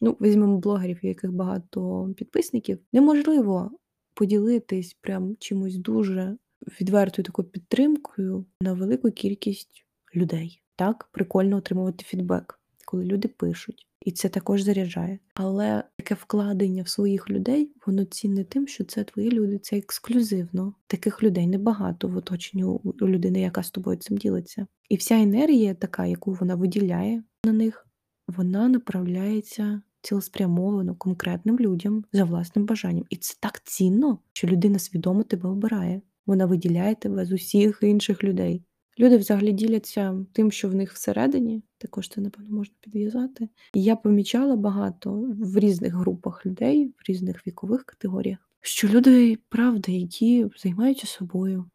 Ну, 0.00 0.16
візьмемо 0.20 0.58
блогерів, 0.58 1.00
у 1.02 1.06
яких 1.06 1.32
багато 1.32 2.10
підписників. 2.16 2.78
Неможливо 2.92 3.70
поділитись 4.14 4.96
прям 5.00 5.36
чимось 5.38 5.76
дуже 5.76 6.36
відвертою 6.80 7.24
такою 7.24 7.48
підтримкою 7.48 8.46
на 8.60 8.72
велику 8.72 9.10
кількість 9.10 9.86
людей. 10.14 10.62
Так, 10.76 11.08
прикольно 11.12 11.56
отримувати 11.56 12.04
фідбек, 12.04 12.60
коли 12.84 13.04
люди 13.04 13.28
пишуть. 13.28 13.86
І 14.06 14.12
це 14.12 14.28
також 14.28 14.62
заряджає. 14.62 15.18
Але 15.34 15.82
таке 15.96 16.14
вкладення 16.14 16.82
в 16.82 16.88
своїх 16.88 17.30
людей, 17.30 17.72
воно 17.86 18.04
цінне 18.04 18.44
тим, 18.44 18.66
що 18.66 18.84
це 18.84 19.04
твої 19.04 19.30
люди, 19.30 19.58
це 19.58 19.76
ексклюзивно. 19.76 20.74
Таких 20.86 21.22
людей 21.22 21.46
небагато 21.46 22.08
в 22.08 22.16
оточенні 22.16 22.64
у 22.64 22.94
людини, 23.02 23.40
яка 23.40 23.62
з 23.62 23.70
тобою 23.70 23.96
цим 23.96 24.16
ділиться. 24.16 24.66
І 24.88 24.96
вся 24.96 25.14
енергія, 25.14 25.74
така, 25.74 26.06
яку 26.06 26.32
вона 26.32 26.54
виділяє 26.54 27.22
на 27.44 27.52
них, 27.52 27.86
вона 28.28 28.68
направляється 28.68 29.82
цілеспрямовано 30.02 30.94
конкретним 30.94 31.58
людям 31.58 32.04
за 32.12 32.24
власним 32.24 32.66
бажанням. 32.66 33.04
І 33.10 33.16
це 33.16 33.36
так 33.40 33.62
цінно, 33.64 34.18
що 34.32 34.46
людина 34.46 34.78
свідомо 34.78 35.22
тебе 35.22 35.48
обирає. 35.48 36.00
Вона 36.26 36.46
виділяє 36.46 36.94
тебе 36.94 37.24
з 37.24 37.32
усіх 37.32 37.78
інших 37.82 38.24
людей. 38.24 38.62
Люди 38.98 39.16
взагалі 39.16 39.52
діляться 39.52 40.26
тим, 40.32 40.52
що 40.52 40.68
в 40.68 40.74
них 40.74 40.92
всередині, 40.92 41.62
також 41.78 42.08
це, 42.08 42.20
напевно, 42.20 42.56
можна 42.56 42.74
підв'язати. 42.80 43.48
І 43.74 43.82
я 43.82 43.96
помічала 43.96 44.56
багато 44.56 45.12
в 45.38 45.58
різних 45.58 45.94
групах 45.94 46.46
людей, 46.46 46.86
в 46.86 47.02
різних 47.08 47.46
вікових 47.46 47.84
категоріях, 47.84 48.38
що 48.60 48.88
люди, 48.88 49.38
правда, 49.48 49.92
які 49.92 50.46
займаються 50.56 51.06
собою, 51.06 51.70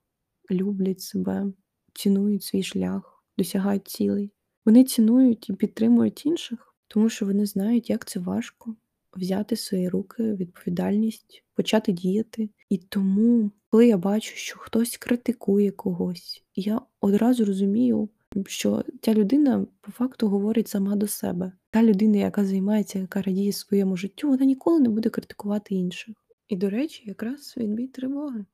люблять 0.51 1.01
себе, 1.01 1.45
цінують 1.93 2.43
свій 2.43 2.63
шлях, 2.63 3.23
досягають 3.37 3.87
цілей. 3.87 4.31
Вони 4.65 4.83
цінують 4.83 5.49
і 5.49 5.53
підтримують 5.53 6.25
інших, 6.25 6.75
тому 6.87 7.09
що 7.09 7.25
вони 7.25 7.45
знають, 7.45 7.89
як 7.89 8.05
це 8.05 8.19
важко 8.19 8.75
взяти 9.17 9.55
в 9.55 9.59
свої 9.59 9.89
руки 9.89 10.33
відповідальність, 10.33 11.43
почати 11.53 11.91
діяти. 11.91 12.49
І 12.71 12.77
тому, 12.77 13.51
коли 13.69 13.87
я 13.87 13.97
бачу, 13.97 14.35
що 14.35 14.57
хтось 14.59 14.97
критикує 14.97 15.71
когось, 15.71 16.43
я 16.55 16.81
одразу 17.01 17.45
розумію, 17.45 18.09
що 18.47 18.83
ця 19.01 19.13
людина 19.13 19.65
по 19.81 19.91
факту 19.91 20.27
говорить 20.27 20.67
сама 20.67 20.95
до 20.95 21.07
себе. 21.07 21.51
Та 21.69 21.83
людина, 21.83 22.17
яка 22.17 22.45
займається, 22.45 22.99
яка 22.99 23.21
радіє 23.21 23.51
своєму 23.51 23.97
життю, 23.97 24.29
вона 24.29 24.45
ніколи 24.45 24.79
не 24.79 24.89
буде 24.89 25.09
критикувати 25.09 25.75
інших. 25.75 26.15
І, 26.47 26.55
до 26.55 26.69
речі, 26.69 27.03
якраз 27.05 27.53
відбій 27.57 27.87
тривоги. 27.87 28.45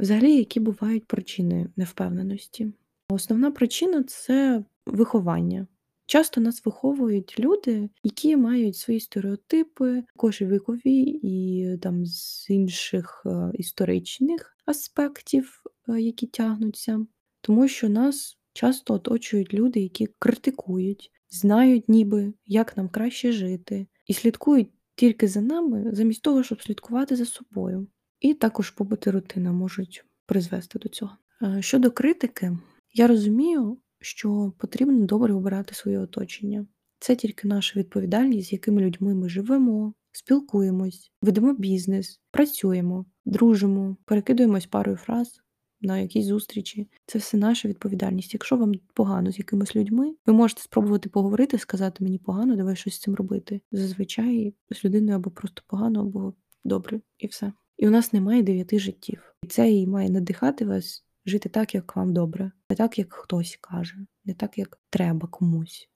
Взагалі, 0.00 0.36
які 0.36 0.60
бувають 0.60 1.06
причини 1.06 1.66
невпевненості? 1.76 2.72
Основна 3.08 3.50
причина 3.50 4.02
це 4.02 4.64
виховання. 4.86 5.66
Часто 6.10 6.40
нас 6.40 6.64
виховують 6.64 7.38
люди, 7.38 7.90
які 8.02 8.36
мають 8.36 8.76
свої 8.76 9.00
стереотипи, 9.00 10.02
також 10.14 10.40
і 10.40 10.46
вікові, 10.46 11.20
і 11.22 11.78
там 11.82 12.06
з 12.06 12.50
інших 12.50 13.22
е, 13.26 13.50
історичних 13.54 14.56
аспектів, 14.66 15.62
е, 15.88 16.00
які 16.00 16.26
тягнуться, 16.26 17.06
тому 17.40 17.68
що 17.68 17.88
нас 17.88 18.38
часто 18.52 18.94
оточують 18.94 19.54
люди, 19.54 19.80
які 19.80 20.08
критикують, 20.18 21.10
знають, 21.28 21.88
ніби 21.88 22.32
як 22.46 22.76
нам 22.76 22.88
краще 22.88 23.32
жити, 23.32 23.86
і 24.06 24.14
слідкують 24.14 24.70
тільки 24.94 25.28
за 25.28 25.40
нами, 25.40 25.90
замість 25.92 26.22
того, 26.22 26.42
щоб 26.42 26.62
слідкувати 26.62 27.16
за 27.16 27.24
собою. 27.24 27.86
І 28.20 28.34
також 28.34 28.70
побути 28.70 29.10
рутина 29.10 29.52
можуть 29.52 30.04
призвести 30.26 30.78
до 30.78 30.88
цього. 30.88 31.16
Е, 31.42 31.62
щодо 31.62 31.90
критики, 31.90 32.58
я 32.94 33.06
розумію, 33.06 33.78
що 34.00 34.52
потрібно 34.58 35.06
добре 35.06 35.34
обирати 35.34 35.74
своє 35.74 35.98
оточення. 35.98 36.66
Це 36.98 37.16
тільки 37.16 37.48
наша 37.48 37.80
відповідальність, 37.80 38.48
з 38.48 38.52
якими 38.52 38.82
людьми 38.82 39.14
ми 39.14 39.28
живемо, 39.28 39.94
спілкуємось, 40.12 41.12
ведемо 41.22 41.54
бізнес, 41.54 42.20
працюємо, 42.30 43.06
дружимо, 43.24 43.96
перекидуємось 44.04 44.66
парою 44.66 44.96
фраз 44.96 45.40
на 45.80 45.98
якісь 45.98 46.26
зустрічі. 46.26 46.88
Це 47.06 47.18
все 47.18 47.36
наша 47.36 47.68
відповідальність. 47.68 48.34
Якщо 48.34 48.56
вам 48.56 48.72
погано 48.94 49.32
з 49.32 49.38
якимись 49.38 49.76
людьми, 49.76 50.14
ви 50.26 50.32
можете 50.32 50.62
спробувати 50.62 51.08
поговорити, 51.08 51.58
сказати 51.58 52.04
мені 52.04 52.18
погано, 52.18 52.56
давай 52.56 52.76
щось 52.76 52.94
з 52.94 53.00
цим 53.00 53.14
робити. 53.14 53.60
Зазвичай 53.72 54.54
з 54.70 54.84
людиною 54.84 55.16
або 55.16 55.30
просто 55.30 55.62
погано, 55.66 56.00
або 56.00 56.34
добре, 56.64 57.00
і 57.18 57.26
все. 57.26 57.52
І 57.78 57.88
у 57.88 57.90
нас 57.90 58.12
немає 58.12 58.42
дев'яти 58.42 58.78
життів. 58.78 59.34
І 59.42 59.46
це 59.46 59.72
і 59.72 59.86
має 59.86 60.10
надихати 60.10 60.64
вас 60.64 61.04
жити 61.30 61.48
так, 61.48 61.74
як 61.74 61.96
вам 61.96 62.12
добре, 62.12 62.52
не 62.70 62.76
так, 62.76 62.98
як 62.98 63.12
хтось 63.12 63.58
каже, 63.60 63.96
не 64.24 64.34
так, 64.34 64.58
як 64.58 64.78
треба 64.90 65.28
комусь, 65.28 65.88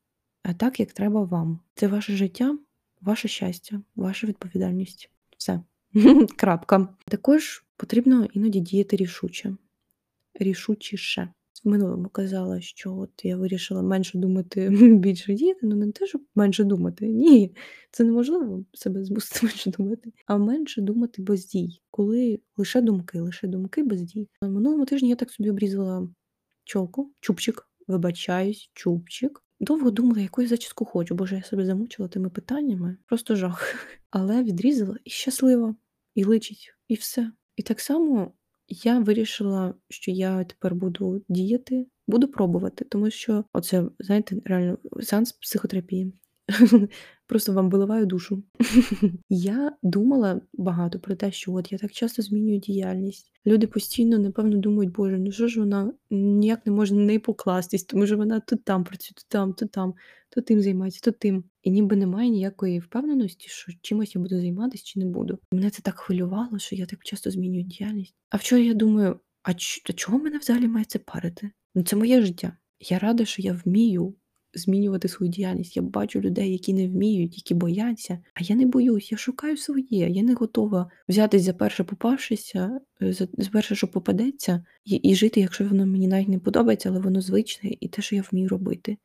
а 0.43 0.55
так, 0.55 0.81
як 0.81 0.93
треба 0.93 1.25
вам. 1.25 1.61
Це 1.75 1.87
ваше 1.87 2.17
життя, 2.17 2.59
ваше 3.01 3.29
щастя, 3.29 3.83
ваша 3.97 4.27
відповідальність. 4.27 5.11
Все. 5.39 5.61
Крапка. 6.37 6.89
Також 7.09 7.65
потрібно 7.77 8.25
іноді 8.25 8.61
діяти 8.61 8.97
рішуче, 8.97 9.57
рішучіше. 10.35 11.33
В 11.65 11.69
минулому 11.69 12.09
казала, 12.09 12.61
що 12.61 12.97
от 12.97 13.11
я 13.23 13.37
вирішила 13.37 13.83
менше 13.83 14.19
думати, 14.19 14.69
більше 14.99 15.35
діяти. 15.35 15.61
Ну 15.63 15.77
не 15.77 15.93
те, 15.93 16.07
щоб 16.07 16.23
менше 16.35 16.65
думати. 16.65 17.07
Ні, 17.07 17.55
це 17.91 18.05
неможливо 18.05 18.65
себе 18.73 19.05
змусити 19.05 19.41
менше 19.47 19.71
думати, 19.71 20.13
а 20.27 20.37
менше 20.37 20.81
думати 20.81 21.23
без 21.23 21.47
дій, 21.47 21.81
коли 21.91 22.41
лише 22.57 22.81
думки, 22.81 23.21
лише 23.21 23.47
думки 23.47 23.83
без 23.83 24.03
дій. 24.03 24.29
Минулому 24.43 24.85
тижні 24.85 25.09
я 25.09 25.17
так 25.17 25.31
собі 25.31 25.51
обрізала 25.51 26.09
чолку, 26.65 27.13
чубчик, 27.21 27.69
вибачаюсь, 27.89 28.71
чубчик. 28.75 29.41
Довго 29.61 29.91
думала, 29.91 30.21
яку 30.21 30.43
я 30.43 30.49
зачіску 30.49 30.85
хочу, 30.85 31.15
боже, 31.15 31.37
я 31.37 31.43
себе 31.43 31.67
замучила 31.67 32.09
тими 32.09 32.31
питаннями, 32.31 32.97
просто 33.07 33.37
жах. 33.37 33.75
Але 34.11 34.43
відрізала 34.43 34.97
і 35.05 35.11
щаслива, 35.11 35.77
і 36.15 36.25
личить, 36.25 36.75
і 36.89 36.95
все. 36.95 37.33
І 37.57 37.63
так 37.63 37.81
само 37.81 38.33
я 38.69 38.99
вирішила, 38.99 39.75
що 39.89 40.11
я 40.11 40.45
тепер 40.45 40.75
буду 40.75 41.25
діяти, 41.29 41.87
буду 42.07 42.29
пробувати, 42.29 42.85
тому 42.85 43.11
що 43.11 43.45
оце, 43.53 43.85
знаєте, 43.99 44.37
реально 44.45 44.79
сеанс 45.03 45.33
психотерапії. 45.33 46.13
Просто 47.27 47.53
вам 47.53 47.71
виливаю 47.71 48.07
душу. 48.07 48.43
Я 49.29 49.73
думала 49.83 50.41
багато 50.53 51.01
про 51.01 51.15
те, 51.15 51.33
що 51.33 51.53
от 51.53 51.73
я 51.73 51.79
так 51.79 51.93
часто 51.93 52.23
змінюю 52.23 52.59
діяльність. 52.59 53.33
Люди 53.47 53.67
постійно, 53.67 54.19
напевно, 54.19 54.57
думають, 54.57 54.93
боже, 54.93 55.19
ну 55.19 55.33
що 55.33 55.49
ж 55.49 55.61
вона 55.61 55.93
ніяк 56.11 56.67
не 56.67 56.73
може 56.73 56.95
неї 56.95 57.19
покластись, 57.19 57.85
тому 57.85 58.07
що 58.07 58.17
вона 58.17 58.41
тут 58.41 58.65
там 58.65 58.85
працює, 58.85 59.15
тут 59.15 59.27
там, 59.29 59.53
тут 59.53 59.71
там, 59.71 59.95
то 60.31 60.41
тим 60.41 60.61
займається, 60.61 61.01
то 61.03 61.11
тим. 61.11 61.45
І 61.63 61.71
ніби 61.71 61.97
немає 61.97 62.31
ніякої 62.31 62.79
впевненості, 62.79 63.49
що 63.49 63.73
чимось 63.83 64.15
я 64.15 64.21
буду 64.21 64.41
займатися 64.41 64.85
чи 64.87 64.99
не 64.99 65.07
буду. 65.07 65.39
Мене 65.53 65.71
це 65.71 65.83
так 65.83 65.99
хвилювало, 65.99 66.59
що 66.59 66.77
я 66.77 66.87
так 66.87 67.05
часто 67.05 67.31
змінюю 67.31 67.65
діяльність. 67.65 68.15
А 68.31 68.37
вчора 68.37 68.63
я 68.63 68.75
думаю, 68.75 69.21
а 69.43 69.55
чого 69.95 70.19
мене 70.19 70.39
взагалі 70.39 70.69
має 70.69 70.85
це 70.85 70.99
парити? 70.99 71.51
Ну 71.75 71.83
це 71.83 71.97
моє 71.97 72.23
життя. 72.23 72.57
Я 72.81 72.99
рада, 72.99 73.25
що 73.25 73.43
я 73.43 73.61
вмію 73.65 74.15
змінювати 74.55 75.09
свою 75.09 75.33
діяльність. 75.33 75.77
Я 75.77 75.83
бачу 75.83 76.21
людей, 76.21 76.53
які 76.53 76.75
не 76.75 76.89
вміють, 76.89 77.37
які 77.37 77.55
бояться. 77.55 78.19
А 78.35 78.43
я 78.43 78.57
не 78.57 78.67
боюсь, 78.67 79.13
я 79.13 79.19
шукаю 79.19 79.57
своє. 79.57 80.09
Я 80.11 80.23
не 80.23 80.35
готова 80.35 80.91
взятись 81.09 81.43
за 81.43 81.53
перше 81.53 81.85
попавшися, 81.85 82.81
е, 83.03 83.13
за 83.13 83.51
перше, 83.53 83.75
що 83.75 83.89
попадеться, 83.89 84.65
і, 84.85 84.95
і 84.95 85.15
жити, 85.15 85.41
якщо 85.41 85.69
воно 85.69 85.87
мені 85.87 86.09
навіть 86.09 86.29
не 86.29 86.39
подобається, 86.39 86.89
але 86.89 87.01
воно 87.01 87.21
звичне 87.21 87.71
і 87.81 87.89
те, 87.89 88.03
що 88.03 88.17
я 88.17 88.25
вмію 88.31 88.49
робити. 88.49 88.97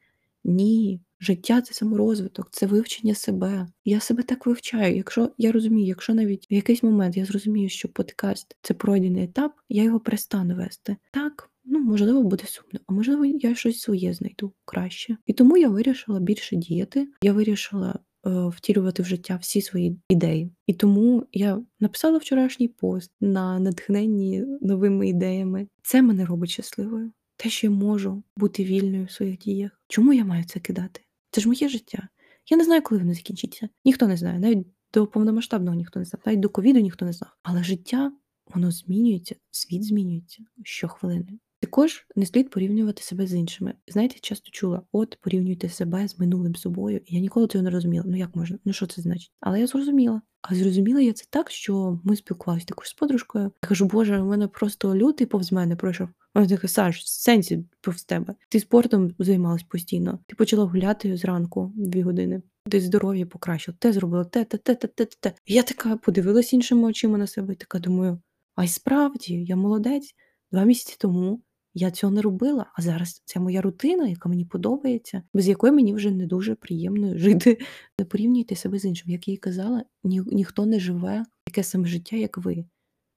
Ні, 0.44 1.02
життя 1.20 1.62
це 1.62 1.74
саморозвиток, 1.74 2.48
це 2.52 2.66
вивчення 2.66 3.16
себе. 3.16 3.68
Я 3.86 4.00
себе 4.00 4.24
так 4.24 4.46
вивчаю. 4.46 4.96
Якщо 4.96 5.32
я 5.38 5.52
розумію, 5.52 5.88
якщо 5.88 6.14
навіть 6.14 6.52
в 6.52 6.54
якийсь 6.54 6.84
момент 6.84 7.18
я 7.18 7.26
зрозумію, 7.26 7.70
що 7.70 7.88
подкаст 7.88 8.58
це 8.62 8.74
пройдений 8.74 9.24
етап, 9.24 9.54
я 9.70 9.84
його 9.84 10.00
перестану 10.00 10.56
вести. 10.56 10.96
Так, 11.12 11.49
ну 11.70 11.80
можливо, 11.80 12.24
буде 12.24 12.44
сумно, 12.48 12.80
а 12.88 12.94
можливо, 12.94 13.26
я 13.26 13.56
щось 13.56 13.80
своє 13.80 14.14
знайду 14.14 14.54
краще. 14.66 15.18
І 15.26 15.34
тому 15.34 15.58
я 15.58 15.70
вирішила 15.70 16.20
більше 16.20 16.56
діяти. 16.56 17.08
Я 17.24 17.34
вирішила. 17.34 18.00
Е, 18.26 18.48
втілювати 18.48 19.04
в 19.04 19.06
життя 19.06 19.40
всі 19.42 19.62
свої 19.62 20.00
ідеї. 20.10 20.52
І 20.68 20.74
тому 20.74 21.28
я 21.32 21.62
написала 21.80 22.18
вчорашній 22.18 22.68
пост 22.68 23.12
на 23.22 23.60
натхненні 23.60 24.46
новими 24.62 25.08
ідеями. 25.10 25.68
Це 25.84 26.02
мене 26.02 26.26
робить 26.26 26.50
щасливою. 26.50 27.12
Те, 27.38 27.50
що 27.50 27.68
я 27.68 27.72
можу 27.72 28.24
бути 28.38 28.64
вільною 28.64 29.06
в 29.06 29.12
своїх 29.12 29.38
діях. 29.38 29.72
Чому 29.88 30.14
я 30.14 30.26
маю 30.26 30.44
це 30.44 30.60
кидати? 30.60 31.02
Це 31.32 31.42
ж 31.42 31.48
моє 31.48 31.70
життя. 31.70 32.08
Я 32.50 32.58
не 32.58 32.64
знаю, 32.64 32.82
коли 32.82 33.02
воно 33.02 33.14
закінчиться. 33.14 33.70
Ніхто 33.86 34.08
не 34.08 34.18
знає. 34.18 34.40
Навіть 34.40 34.68
до 34.94 35.08
повномасштабного 35.08 35.78
ніхто 35.78 36.00
не 36.00 36.06
знав, 36.06 36.22
навіть 36.26 36.40
до 36.40 36.50
ковіду 36.50 36.80
ніхто 36.80 37.06
не 37.06 37.14
знав. 37.14 37.32
Але 37.44 37.64
життя 37.64 38.12
воно 38.54 38.72
змінюється, 38.72 39.36
світ 39.52 39.84
змінюється 39.84 40.44
щохвилини. 40.64 41.40
Також 41.62 42.06
не 42.16 42.26
слід 42.26 42.50
порівнювати 42.50 43.04
себе 43.04 43.28
з 43.28 43.34
іншими. 43.34 43.74
Знаєте, 43.88 44.16
часто 44.22 44.50
чула: 44.52 44.82
от 44.92 45.18
порівнюйте 45.22 45.70
себе 45.70 46.08
з 46.08 46.20
минулим 46.20 46.56
собою. 46.56 47.02
Я 47.08 47.20
ніколи 47.20 47.48
цього 47.48 47.64
не 47.64 47.70
розуміла. 47.70 48.06
Ну 48.08 48.18
як 48.18 48.36
можна? 48.36 48.60
Ну 48.66 48.74
що 48.74 48.88
це 48.88 49.02
значить? 49.02 49.32
Але 49.40 49.60
я 49.60 49.68
зрозуміла. 49.68 50.22
А 50.42 50.56
зрозуміла 50.56 51.02
я 51.02 51.14
це 51.14 51.26
так, 51.30 51.52
що 51.52 52.00
ми 52.04 52.16
спілкувалися 52.16 52.66
також 52.66 52.90
з 52.90 52.94
подружкою. 52.94 53.44
Я 53.64 53.70
кажу, 53.70 53.86
Боже, 53.86 54.22
у 54.22 54.26
мене 54.26 54.48
просто 54.48 54.96
лютий 54.96 55.28
повз 55.28 55.52
мене 55.52 55.76
пройшов. 55.76 56.08
Вона 56.36 56.48
така, 56.48 56.68
Саш, 56.68 57.08
сенсі 57.08 57.66
повз 57.82 58.04
тебе. 58.04 58.36
Ти 58.50 58.60
спортом 58.60 59.16
займалась 59.20 59.64
постійно. 59.64 60.20
Ти 60.28 60.36
почала 60.36 60.66
гуляти 60.66 61.18
зранку 61.18 61.74
дві 61.76 62.02
години. 62.02 62.42
Ти 62.70 62.82
здоров'я 62.82 63.26
покращила, 63.26 63.78
те 63.80 63.94
зробила, 63.94 64.26
те, 64.26 64.46
те, 64.46 64.58
те, 64.58 64.76
те, 64.76 64.88
те, 64.88 65.06
те. 65.06 65.34
Я 65.48 65.64
така 65.64 65.98
подивилась 65.98 66.54
іншими 66.54 66.88
очима 66.88 67.18
на 67.18 67.28
себе 67.28 67.54
і 67.54 67.56
така 67.56 67.80
думаю: 67.80 68.22
а 68.56 68.64
й 68.64 68.68
справді, 68.68 69.44
я 69.44 69.56
молодець. 69.56 70.16
Два 70.52 70.64
місяці 70.64 70.96
тому 71.00 71.42
я 71.74 71.92
цього 71.92 72.14
не 72.14 72.22
робила, 72.22 72.66
а 72.76 72.82
зараз 72.82 73.22
це 73.26 73.40
моя 73.40 73.62
рутина, 73.62 74.08
яка 74.08 74.30
мені 74.30 74.46
подобається, 74.46 75.24
без 75.34 75.48
якої 75.48 75.74
мені 75.74 75.94
вже 75.94 76.12
не 76.12 76.26
дуже 76.26 76.56
приємно 76.56 77.18
жити. 77.18 77.58
Не 78.00 78.06
порівнюйте 78.06 78.56
себе 78.56 78.80
з 78.80 78.86
іншим. 78.86 79.12
Як 79.12 79.28
я 79.28 79.34
і 79.34 79.38
казала, 79.38 79.84
ні, 80.04 80.22
ніхто 80.26 80.66
не 80.66 80.80
живе 80.80 81.26
таке 81.46 81.64
саме 81.64 81.88
життя, 81.88 82.16
як 82.16 82.38
ви. 82.38 82.66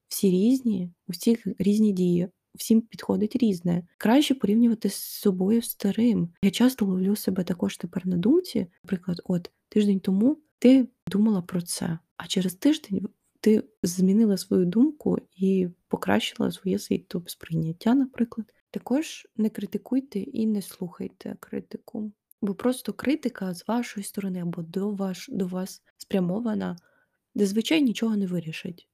Всі 0.09 0.31
різні, 0.31 0.91
у 1.09 1.13
всіх 1.13 1.47
різні 1.59 1.93
дії, 1.93 2.29
всім 2.55 2.81
підходить 2.81 3.37
різне. 3.37 3.87
Краще 3.99 4.35
порівнювати 4.35 4.91
з 4.91 4.95
собою 4.95 5.63
старим. 5.63 6.29
Я 6.43 6.51
часто 6.51 6.87
ловлю 6.87 7.17
себе 7.17 7.45
також 7.45 7.77
тепер 7.77 8.07
на 8.07 8.17
думці. 8.17 8.67
Наприклад, 8.85 9.21
от 9.25 9.51
тиждень 9.69 10.01
тому 10.01 10.39
ти 10.59 10.89
думала 11.11 11.43
про 11.43 11.63
це, 11.63 11.99
а 12.17 12.27
через 12.27 12.55
тиждень 12.55 13.09
ти 13.41 13.63
змінила 13.83 14.37
свою 14.37 14.67
думку 14.67 15.19
і 15.37 15.69
покращила 15.93 16.51
своє 16.51 16.79
світосприйняття, 16.79 17.95
наприклад. 17.95 18.55
Також 18.71 19.27
не 19.37 19.51
критикуйте 19.51 20.19
і 20.19 20.47
не 20.47 20.63
слухайте 20.63 21.37
критику, 21.41 22.13
бо 22.43 22.55
просто 22.55 22.93
критика 22.93 23.55
з 23.55 23.69
вашої 23.69 24.05
сторони 24.05 24.41
або 24.41 24.63
до, 24.63 24.91
ваш, 24.91 25.29
до 25.33 25.47
вас 25.47 25.83
спрямована, 25.97 26.77
зазвичай 27.35 27.83
нічого 27.83 28.17
не 28.17 28.27
вирішить. 28.27 28.89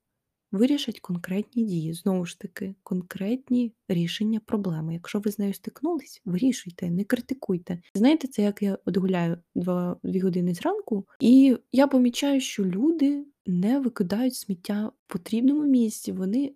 Вирішать 0.52 1.00
конкретні 1.00 1.64
дії, 1.64 1.92
знову 1.92 2.26
ж 2.26 2.40
таки, 2.40 2.74
конкретні 2.82 3.72
рішення 3.88 4.40
проблеми. 4.40 4.94
Якщо 4.94 5.18
ви 5.18 5.30
з 5.30 5.38
нею 5.38 5.54
стикнулись, 5.54 6.22
вирішуйте, 6.24 6.90
не 6.90 7.04
критикуйте. 7.04 7.82
Знаєте, 7.94 8.28
це 8.28 8.42
як 8.42 8.62
я 8.62 8.78
от 8.84 8.96
гуляю 8.96 9.38
два 9.54 9.96
дві 10.02 10.20
години 10.20 10.54
зранку, 10.54 11.06
і 11.20 11.56
я 11.72 11.86
помічаю, 11.86 12.40
що 12.40 12.64
люди 12.64 13.26
не 13.46 13.80
викидають 13.80 14.34
сміття 14.34 14.86
в 14.86 15.12
потрібному 15.12 15.64
місці, 15.64 16.12
вони 16.12 16.54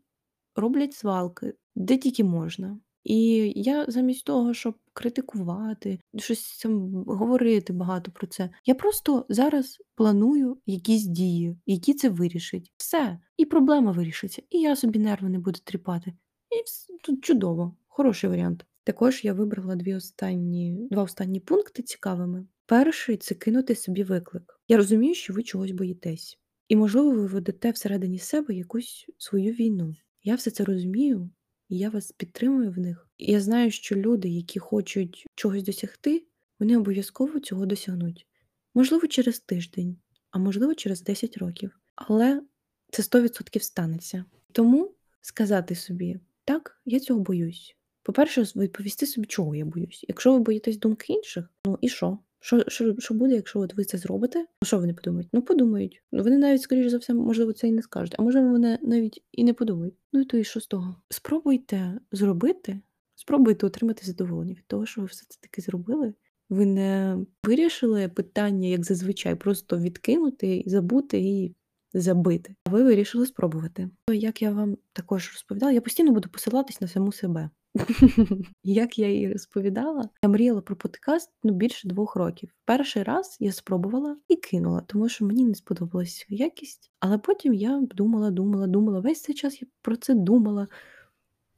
роблять 0.57 0.95
свалки 0.95 1.55
де 1.75 1.97
тільки 1.97 2.25
можна. 2.25 2.81
І 3.05 3.53
я 3.57 3.87
замість 3.89 4.25
того, 4.25 4.55
щоб 4.55 4.75
критикувати, 4.93 6.01
щось 6.17 6.59
там 6.63 7.05
говорити 7.05 7.73
багато 7.73 8.11
про 8.11 8.27
це, 8.27 8.51
я 8.67 8.75
просто 8.75 9.27
зараз 9.29 9.79
планую 9.95 10.59
якісь 10.67 11.05
дії, 11.05 11.57
які 11.67 11.95
це 11.95 12.09
вирішить. 12.09 12.73
Все, 12.77 13.19
і 13.37 13.45
проблема 13.45 13.93
вирішиться, 13.93 14.43
і 14.51 14.61
я 14.61 14.77
собі 14.77 14.99
нерви 14.99 15.29
не 15.29 15.39
буду 15.39 15.61
тріпати. 15.65 16.13
І 16.51 16.65
тут 17.05 17.25
чудово, 17.25 17.77
хороший 17.89 18.31
варіант. 18.31 18.67
Також 18.85 19.25
я 19.25 19.33
вибрала 19.33 19.77
дві 19.77 19.95
останні, 19.95 20.89
два 20.91 21.03
останні 21.03 21.41
пункти 21.41 21.83
цікавими. 21.83 22.47
Перший 22.67 23.17
це 23.17 23.35
кинути 23.35 23.75
собі 23.75 24.05
виклик. 24.05 24.61
Я 24.69 24.77
розумію, 24.77 25.15
що 25.15 25.33
ви 25.33 25.43
чогось 25.43 25.71
боїтесь. 25.71 26.39
І, 26.69 26.77
можливо, 26.77 27.11
ви 27.11 27.27
ведете 27.27 27.71
всередині 27.71 28.19
себе 28.19 28.55
якусь 28.55 29.07
свою 29.19 29.53
війну. 29.53 29.95
Я 30.25 30.35
все 30.35 30.51
це 30.51 30.65
розумію, 30.65 31.31
і 31.69 31.79
я 31.79 31.91
вас 31.91 32.13
підтримую 32.13 32.71
в 32.71 32.79
них. 32.79 33.09
І 33.19 33.33
я 33.33 33.41
знаю, 33.41 33.71
що 33.71 33.97
люди, 33.97 34.29
які 34.29 34.59
хочуть 34.59 35.27
чогось 35.35 35.63
досягти, 35.63 36.27
вони 36.59 36.77
обов'язково 36.77 37.41
цього 37.41 37.67
досягнуть. 37.67 38.27
Можливо, 38.75 39.07
через 39.07 39.41
тиждень, 39.41 39.97
а 40.31 40.39
можливо, 40.39 40.75
через 40.75 41.03
10 41.03 41.39
років. 41.39 41.81
Але 41.95 42.43
це 42.91 43.03
100% 43.03 43.61
станеться. 43.61 44.25
Тому 44.53 44.95
сказати 45.21 45.75
собі, 45.75 46.21
так, 46.45 46.81
я 46.85 47.01
цього 47.01 47.21
боюсь. 47.21 47.77
По-перше, 48.03 48.43
відповісти 48.43 49.07
собі, 49.07 49.27
чого 49.27 49.55
я 49.55 49.65
боюсь. 49.65 50.05
Якщо 50.09 50.33
ви 50.33 50.39
боїтесь 50.39 50.79
думки 50.79 51.13
інших, 51.13 51.51
ну 51.67 51.79
і 51.81 51.89
що? 51.89 52.19
Що 52.45 52.65
що, 52.69 52.95
що 52.99 53.15
буде, 53.15 53.35
якщо 53.35 53.61
от 53.61 53.75
ви 53.75 53.85
це 53.85 53.99
зробите? 53.99 54.39
Ну, 54.39 54.67
що 54.67 54.79
вони 54.79 54.95
подумають? 54.95 55.29
Ну, 55.33 55.43
подумають. 55.43 56.03
Ну, 56.13 56.23
вони 56.23 56.39
навіть, 56.39 56.63
скоріше 56.63 56.91
за 56.91 56.99
все, 56.99 57.15
можливо, 57.15 57.53
це 57.53 57.69
і 57.69 57.73
не 57.73 57.83
скажуть, 57.83 58.15
а 58.19 58.23
можливо, 58.23 58.51
вони 58.51 58.79
навіть 58.83 59.23
і 59.33 59.45
не 59.45 59.53
подумають. 59.55 59.95
Ну 60.13 60.21
і 60.21 60.25
то 60.25 60.37
і 60.37 60.45
що 60.45 60.61
з 60.61 60.67
того? 60.67 60.97
Спробуйте 61.09 62.01
зробити, 62.13 62.81
спробуйте 63.15 63.67
отримати 63.67 64.07
задоволення 64.07 64.55
від 64.55 64.67
того, 64.67 64.87
що 64.87 65.01
ви 65.01 65.07
все 65.07 65.27
це 65.29 65.39
таки 65.41 65.63
зробили. 65.63 66.15
Ви 66.51 66.67
не 66.67 67.19
вирішили 67.45 68.09
питання, 68.09 68.69
як 68.69 68.85
зазвичай, 68.85 69.35
просто 69.35 69.79
відкинути, 69.79 70.57
і 70.57 70.71
забути 70.71 71.21
і 71.21 71.55
забити. 71.95 72.55
А 72.65 72.71
ви 72.71 72.83
вирішили 72.83 73.27
спробувати. 73.27 73.91
Як 74.13 74.43
я 74.43 74.51
вам 74.51 74.77
також 74.93 75.31
розповідала, 75.33 75.73
я 75.73 75.81
постійно 75.81 76.13
буду 76.13 76.29
посилатись 76.29 76.81
на 76.81 76.89
саму 76.89 77.13
себе. 77.13 77.51
Як 78.65 78.99
я 78.99 79.09
їй 79.09 79.33
розповідала, 79.33 80.09
я 80.23 80.29
мріяла 80.29 80.61
про 80.61 80.77
подкаст 80.77 81.31
ну, 81.45 81.53
більше 81.53 81.89
двох 81.89 82.17
років. 82.17 82.51
Перший 82.65 83.03
раз 83.03 83.37
я 83.41 83.53
спробувала 83.53 84.17
і 84.29 84.37
кинула, 84.37 84.83
тому 84.87 85.09
що 85.09 85.25
мені 85.25 85.45
не 85.45 85.55
сподобалась 85.55 86.27
якість. 86.29 86.91
Але 87.01 87.19
потім 87.19 87.55
я 87.55 87.83
думала, 87.95 88.31
думала, 88.31 88.67
думала. 88.67 89.01
Весь 89.01 89.23
цей 89.23 89.35
час 89.35 89.63
я 89.63 89.69
про 89.83 89.97
це 89.97 90.15
думала. 90.15 90.69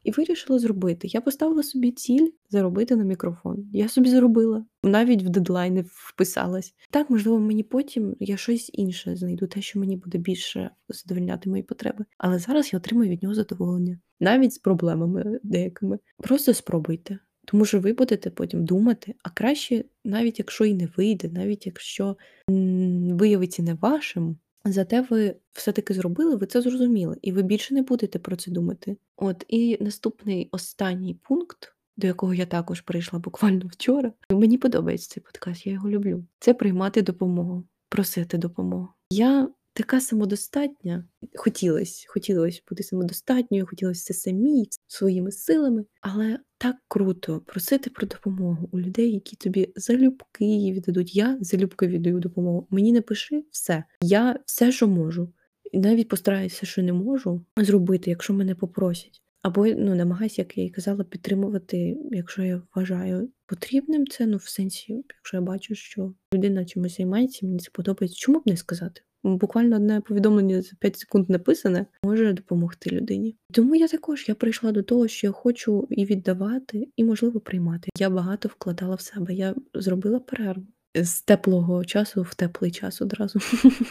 І 0.05 0.11
вирішила 0.11 0.59
зробити. 0.59 1.09
Я 1.11 1.21
поставила 1.21 1.63
собі 1.63 1.91
ціль 1.91 2.29
заробити 2.51 2.97
на 2.97 3.05
мікрофон. 3.05 3.69
Я 3.73 3.89
собі 3.89 4.11
зробила, 4.11 4.65
навіть 4.83 5.23
в 5.23 5.29
дедлайни 5.29 5.85
вписалась. 5.87 6.75
Так, 6.91 7.11
можливо, 7.11 7.41
мені 7.41 7.63
потім 7.63 8.17
я 8.21 8.37
щось 8.37 8.71
інше 8.73 9.17
знайду, 9.17 9.47
те, 9.47 9.63
що 9.63 9.79
мені 9.79 9.97
буде 9.97 10.19
більше 10.19 10.71
задовольняти 10.89 11.51
мої 11.51 11.63
потреби. 11.63 12.05
Але 12.19 12.39
зараз 12.39 12.73
я 12.73 12.79
отримую 12.79 13.11
від 13.11 13.23
нього 13.23 13.35
задоволення, 13.35 13.99
навіть 14.21 14.53
з 14.53 14.59
проблемами 14.59 15.41
деякими. 15.43 15.99
Просто 16.19 16.55
спробуйте. 16.55 17.19
Тому 17.45 17.65
що 17.65 17.81
ви 17.81 17.93
будете 17.93 18.31
потім 18.31 18.65
думати, 18.65 19.15
а 19.23 19.31
краще, 19.31 19.85
навіть 20.05 20.39
якщо 20.39 20.65
і 20.65 20.75
не 20.75 20.89
вийде, 20.97 21.29
навіть 21.29 21.67
якщо 21.67 22.17
виявиться 22.49 23.63
не 23.63 23.75
вашим, 23.75 24.37
Зате 24.65 25.01
ви 25.11 25.37
все-таки 25.53 25.95
зробили, 25.95 26.37
ви 26.37 26.47
це 26.47 26.63
зрозуміли, 26.63 27.17
і 27.23 27.33
ви 27.33 27.43
більше 27.43 27.75
не 27.75 27.83
будете 27.83 28.19
про 28.19 28.37
це 28.37 28.51
думати. 28.51 28.97
От 29.17 29.45
і 29.49 29.85
наступний 29.85 30.49
останній 30.53 31.15
пункт, 31.15 31.75
до 31.97 32.07
якого 32.07 32.35
я 32.35 32.47
також 32.47 32.81
прийшла 32.81 33.19
буквально 33.19 33.67
вчора. 33.67 34.13
Мені 34.31 34.59
подобається 34.59 35.09
цей 35.09 35.23
подкаст, 35.23 35.67
я 35.67 35.73
його 35.73 35.91
люблю. 35.91 36.25
Це 36.39 36.55
приймати 36.55 37.03
допомогу, 37.03 37.65
просити 37.89 38.39
допомогу. 38.39 38.89
Я 39.11 39.49
така 39.73 40.01
самодостатня. 40.01 41.05
Хотілося, 41.37 42.07
хотілося 42.09 42.61
бути 42.71 42.83
самодостатньою, 42.83 43.67
хотілося 43.67 44.05
це 44.05 44.15
самій 44.15 44.69
своїми 44.87 45.33
силами, 45.33 45.85
але 46.01 46.39
так 46.65 46.77
круто 46.89 47.41
просити 47.41 47.91
про 47.91 48.07
допомогу 48.07 48.69
у 48.73 48.81
людей, 48.81 49.13
які 49.13 49.37
тобі 49.37 49.73
залюбки 49.77 50.45
її 50.45 50.73
віддадуть. 50.73 51.17
Я 51.17 51.39
залюбки 51.41 51.87
віддаю 51.87 52.21
допомогу. 52.21 52.67
Мені 52.71 52.93
не 52.93 53.01
пиши 53.01 53.45
все. 53.51 53.85
Я 54.03 54.39
все, 54.47 54.73
що 54.73 54.89
можу. 54.89 55.33
І 55.73 55.79
навіть 55.79 56.09
постараюся, 56.09 56.67
що 56.67 56.83
не 56.83 56.93
можу 56.93 57.45
зробити, 57.57 58.11
якщо 58.11 58.35
мене 58.35 58.55
попросять. 58.55 59.23
Або 59.43 59.67
ну, 59.67 59.95
намагаюся, 59.95 60.43
як 60.43 60.59
я 60.59 60.65
і 60.65 60.71
казала, 60.71 61.05
підтримувати, 61.05 61.97
якщо 62.11 62.43
я 62.43 62.63
вважаю 62.75 63.31
потрібним 63.47 64.07
це, 64.07 64.27
ну 64.27 64.37
в 64.37 64.49
сенсі, 64.49 64.93
якщо 64.93 65.37
я 65.37 65.41
бачу, 65.41 65.75
що 65.75 66.15
людина 66.35 66.65
чимось 66.65 66.97
займається, 66.97 67.47
мені 67.47 67.59
це 67.59 67.71
подобається. 67.73 68.19
Чому 68.19 68.39
б 68.39 68.43
не 68.47 68.57
сказати? 68.57 69.01
Буквально 69.25 69.77
одне 69.77 70.01
повідомлення 70.01 70.63
за 70.63 70.71
5 70.79 70.99
секунд 70.99 71.31
написане, 71.31 71.87
може 72.05 72.33
допомогти 72.33 72.91
людині. 72.91 73.37
Тому 73.53 73.75
я 73.75 73.89
також 73.89 74.25
я 74.29 74.35
прийшла 74.35 74.73
до 74.73 74.83
того, 74.83 75.09
що 75.09 75.27
я 75.27 75.31
хочу 75.33 75.89
і 75.91 76.05
віддавати, 76.05 76.89
і 76.97 77.05
можливо 77.05 77.41
приймати. 77.41 77.91
Я 77.99 78.11
багато 78.11 78.49
вкладала 78.49 78.95
в 78.95 79.01
себе. 79.01 79.35
Я 79.35 79.55
зробила 79.75 80.21
перерву 80.21 80.67
з 80.95 81.23
теплого 81.23 81.85
часу 81.85 82.23
в 82.23 82.35
теплий 82.35 82.71
час 82.71 83.03
одразу. 83.03 83.39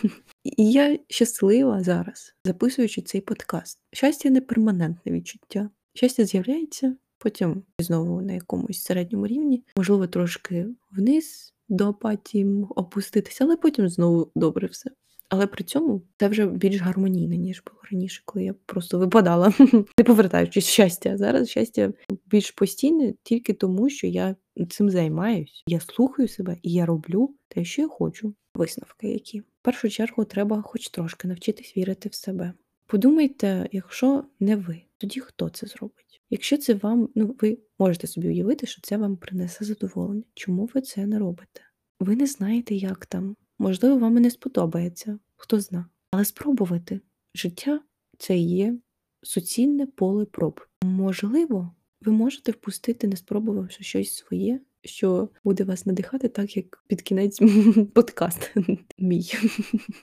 І 0.43 0.71
я 0.71 0.99
щаслива 1.09 1.83
зараз, 1.83 2.35
записуючи 2.45 3.01
цей 3.01 3.21
подкаст. 3.21 3.79
Щастя 3.93 4.29
не 4.29 4.41
перманентне 4.41 5.11
відчуття. 5.11 5.69
Щастя 5.93 6.25
з'являється, 6.25 6.95
потім 7.17 7.63
знову 7.79 8.21
на 8.21 8.33
якомусь 8.33 8.81
середньому 8.81 9.27
рівні, 9.27 9.63
можливо, 9.77 10.07
трошки 10.07 10.67
вниз 10.91 11.53
до 11.69 11.89
апатії 11.89 12.65
опуститися, 12.75 13.43
але 13.43 13.57
потім 13.57 13.89
знову 13.89 14.31
добре 14.35 14.67
все. 14.67 14.89
Але 15.29 15.47
при 15.47 15.63
цьому 15.63 16.01
це 16.19 16.27
вже 16.27 16.45
більш 16.45 16.81
гармонійне, 16.81 17.37
ніж 17.37 17.63
було 17.67 17.81
раніше, 17.91 18.21
коли 18.25 18.45
я 18.45 18.55
просто 18.65 18.99
випадала, 18.99 19.53
не 19.97 20.03
повертаючись 20.05 20.67
щастя. 20.67 21.17
Зараз 21.17 21.49
щастя 21.49 21.93
більш 22.25 22.51
постійне 22.51 23.13
тільки 23.23 23.53
тому, 23.53 23.89
що 23.89 24.07
я 24.07 24.35
цим 24.69 24.89
займаюсь. 24.89 25.63
Я 25.67 25.79
слухаю 25.79 26.27
себе 26.27 26.57
і 26.61 26.71
я 26.73 26.85
роблю 26.85 27.35
те, 27.47 27.65
що 27.65 27.81
я 27.81 27.87
хочу. 27.87 28.33
Висновки, 28.55 29.07
які 29.07 29.39
в 29.39 29.45
першу 29.61 29.89
чергу 29.89 30.25
треба, 30.25 30.61
хоч 30.61 30.89
трошки, 30.89 31.27
навчитись 31.27 31.77
вірити 31.77 32.09
в 32.09 32.13
себе. 32.13 32.53
Подумайте, 32.87 33.69
якщо 33.71 34.23
не 34.39 34.55
ви, 34.55 34.81
тоді 34.97 35.19
хто 35.19 35.49
це 35.49 35.67
зробить? 35.67 36.21
Якщо 36.29 36.57
це 36.57 36.73
вам, 36.73 37.09
ну 37.15 37.35
ви 37.41 37.57
можете 37.79 38.07
собі 38.07 38.27
уявити, 38.27 38.67
що 38.67 38.81
це 38.81 38.97
вам 38.97 39.17
принесе 39.17 39.65
задоволення. 39.65 40.23
Чому 40.33 40.69
ви 40.73 40.81
це 40.81 41.05
не 41.05 41.19
робите? 41.19 41.61
Ви 41.99 42.15
не 42.15 42.25
знаєте, 42.25 42.75
як 42.75 43.05
там. 43.05 43.35
Можливо, 43.63 43.97
вам 43.97 44.17
і 44.17 44.19
не 44.19 44.31
сподобається, 44.31 45.19
хто 45.35 45.59
зна. 45.59 45.85
Але 46.11 46.25
спробувати 46.25 46.99
життя 47.35 47.81
це 48.17 48.37
є 48.37 48.77
суцільне 49.21 49.85
поле 49.85 50.25
проб. 50.25 50.61
Можливо, 50.83 51.75
ви 52.01 52.11
можете 52.11 52.51
впустити, 52.51 53.07
не 53.07 53.15
спробувавши 53.15 53.83
щось 53.83 54.15
своє, 54.15 54.59
що 54.83 55.29
буде 55.43 55.63
вас 55.63 55.85
надихати, 55.85 56.27
так 56.27 56.57
як 56.57 56.83
під 56.87 57.01
кінець 57.01 57.39
подкаст 57.93 58.53
мій 58.97 59.31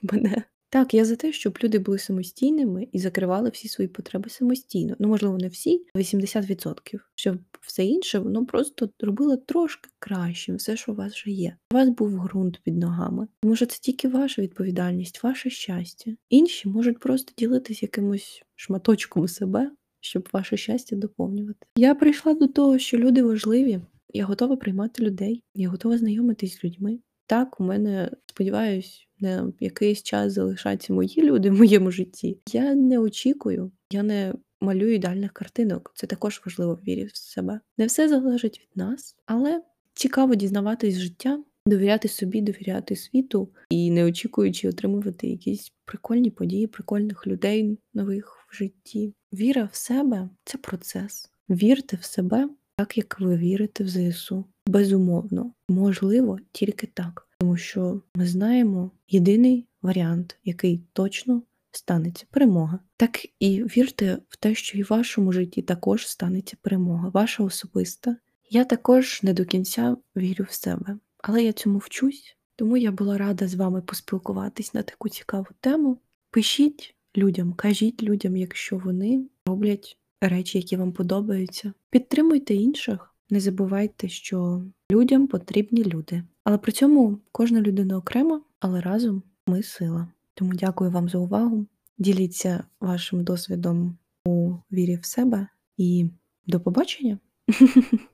мене. 0.03 0.43
Так, 0.73 0.95
я 0.95 1.05
за 1.05 1.17
те, 1.17 1.33
щоб 1.33 1.59
люди 1.65 1.79
були 1.79 1.99
самостійними 1.99 2.89
і 2.93 2.99
закривали 2.99 3.51
всі 3.51 3.69
свої 3.69 3.89
потреби 3.89 4.31
самостійно. 4.31 4.97
Ну, 4.99 5.09
можливо, 5.09 5.39
не 5.39 5.49
всі, 5.49 5.87
80%. 5.95 7.01
Щоб 7.15 7.39
все 7.61 7.85
інше 7.85 8.19
воно 8.19 8.47
просто 8.47 8.91
робило 9.01 9.37
трошки 9.37 9.91
кращим, 9.99 10.57
все, 10.57 10.77
що 10.77 10.93
у 10.93 10.95
вас 10.95 11.13
вже 11.13 11.31
є. 11.31 11.57
У 11.73 11.75
вас 11.75 11.89
був 11.89 12.11
ґрунт 12.11 12.61
під 12.65 12.77
ногами. 12.77 13.29
Тому 13.43 13.57
що 13.57 13.67
це 13.67 13.79
тільки 13.81 14.09
ваша 14.09 14.43
відповідальність, 14.43 15.23
ваше 15.23 15.51
щастя. 15.51 16.11
Інші 16.29 16.69
можуть 16.69 17.01
просто 17.01 17.33
ділитись 17.39 17.83
якимось 17.83 18.43
шматочком 18.57 19.29
себе, 19.29 19.71
щоб 20.01 20.29
ваше 20.33 20.57
щастя 20.57 20.97
доповнювати. 20.97 21.67
Я 21.77 21.95
прийшла 21.95 22.35
до 22.35 22.47
того, 22.47 22.79
що 22.79 22.99
люди 22.99 23.23
важливі. 23.23 23.81
Я 24.13 24.25
готова 24.25 24.57
приймати 24.57 25.03
людей, 25.03 25.43
я 25.55 25.69
готова 25.69 25.99
знайомитись 25.99 26.59
з 26.59 26.65
людьми. 26.65 26.99
Так, 27.27 27.61
у 27.61 27.65
мене 27.65 28.11
сподіваюсь, 28.27 29.09
на 29.21 29.53
якийсь 29.61 30.03
час 30.03 30.33
залишаться 30.33 30.93
мої 30.93 31.23
люди 31.23 31.51
в 31.51 31.59
моєму 31.59 31.91
житті. 31.91 32.39
Я 32.53 32.75
не 32.75 32.99
очікую, 32.99 33.73
я 33.93 34.03
не 34.03 34.35
малюю 34.61 34.95
ідеальних 34.95 35.33
картинок. 35.33 35.93
Це 35.95 36.07
також 36.07 36.43
важливо 36.47 36.75
в 36.75 36.85
вірі 36.89 37.05
в 37.05 37.17
себе. 37.17 37.61
Не 37.79 37.87
все 37.87 38.09
залежить 38.09 38.61
від 38.61 38.77
нас, 38.77 39.17
але 39.27 39.63
цікаво 39.95 40.35
дізнаватись 40.35 40.99
життя, 40.99 41.45
довіряти 41.67 42.09
собі, 42.09 42.41
довіряти 42.41 42.97
світу 42.97 43.49
і 43.71 43.91
не 43.91 44.05
очікуючи 44.05 44.69
отримувати 44.69 45.27
якісь 45.27 45.73
прикольні 45.85 46.31
події, 46.31 46.67
прикольних 46.67 47.27
людей 47.27 47.79
нових 47.95 48.47
в 48.49 48.57
житті. 48.57 49.15
Віра 49.33 49.69
в 49.73 49.77
себе 49.77 50.29
це 50.45 50.59
процес. 50.59 51.31
Вірте 51.49 51.99
в 52.01 52.05
себе 52.05 52.49
так, 52.77 52.97
як 52.99 53.21
ви 53.21 53.37
вірите 53.37 53.85
в 53.85 53.89
ЗСУ. 53.89 54.45
Безумовно, 54.67 55.53
можливо, 55.69 56.39
тільки 56.53 56.87
так, 56.87 57.29
тому 57.41 57.57
що 57.57 58.03
ми 58.15 58.27
знаємо 58.27 58.91
єдиний 59.09 59.67
варіант, 59.83 60.39
який 60.45 60.85
точно 60.93 61.43
станеться 61.71 62.27
перемога. 62.31 62.79
Так 62.97 63.27
і 63.39 63.63
вірте 63.63 64.19
в 64.29 64.37
те, 64.37 64.55
що 64.55 64.79
і 64.79 64.83
в 64.83 64.87
вашому 64.91 65.33
житті 65.33 65.63
також 65.63 66.09
станеться 66.09 66.57
перемога, 66.63 67.09
ваша 67.09 67.45
особиста. 67.45 68.17
Я 68.51 68.65
також 68.65 69.21
не 69.23 69.33
до 69.33 69.45
кінця 69.45 69.97
вірю 70.17 70.47
в 70.49 70.53
себе, 70.53 70.99
але 71.19 71.45
я 71.45 71.53
цьому 71.53 71.79
вчусь, 71.79 72.37
тому 72.57 72.77
я 72.77 72.93
була 72.93 73.19
рада 73.19 73.49
з 73.49 73.55
вами 73.55 73.83
поспілкуватись 73.83 74.75
на 74.75 74.83
таку 74.83 75.09
цікаву 75.09 75.47
тему. 75.61 75.99
Пишіть 76.31 76.95
людям, 77.17 77.53
кажіть 77.53 78.03
людям, 78.03 78.37
якщо 78.37 78.79
вони 78.79 79.25
роблять 79.47 79.99
речі, 80.21 80.59
які 80.59 80.77
вам 80.77 80.93
подобаються. 80.93 81.73
Підтримуйте 81.91 82.55
інших. 82.55 83.15
Не 83.31 83.41
забувайте, 83.41 84.09
що 84.09 84.65
людям 84.91 85.27
потрібні 85.27 85.85
люди. 85.85 86.23
Але 86.45 86.59
при 86.59 86.73
цьому 86.73 87.19
кожна 87.33 87.61
людина 87.61 87.97
окрема, 87.97 88.43
але 88.61 88.81
разом 88.81 89.23
ми 89.47 89.63
сила. 89.63 90.09
Тому 90.35 90.53
дякую 90.55 90.91
вам 90.91 91.09
за 91.09 91.19
увагу. 91.19 91.67
Діліться 91.99 92.65
вашим 92.81 93.25
досвідом 93.25 93.99
у 94.25 94.55
вірі 94.73 94.97
в 94.97 95.05
себе 95.05 95.47
і 95.77 96.11
до 96.47 96.61
побачення! 96.61 97.19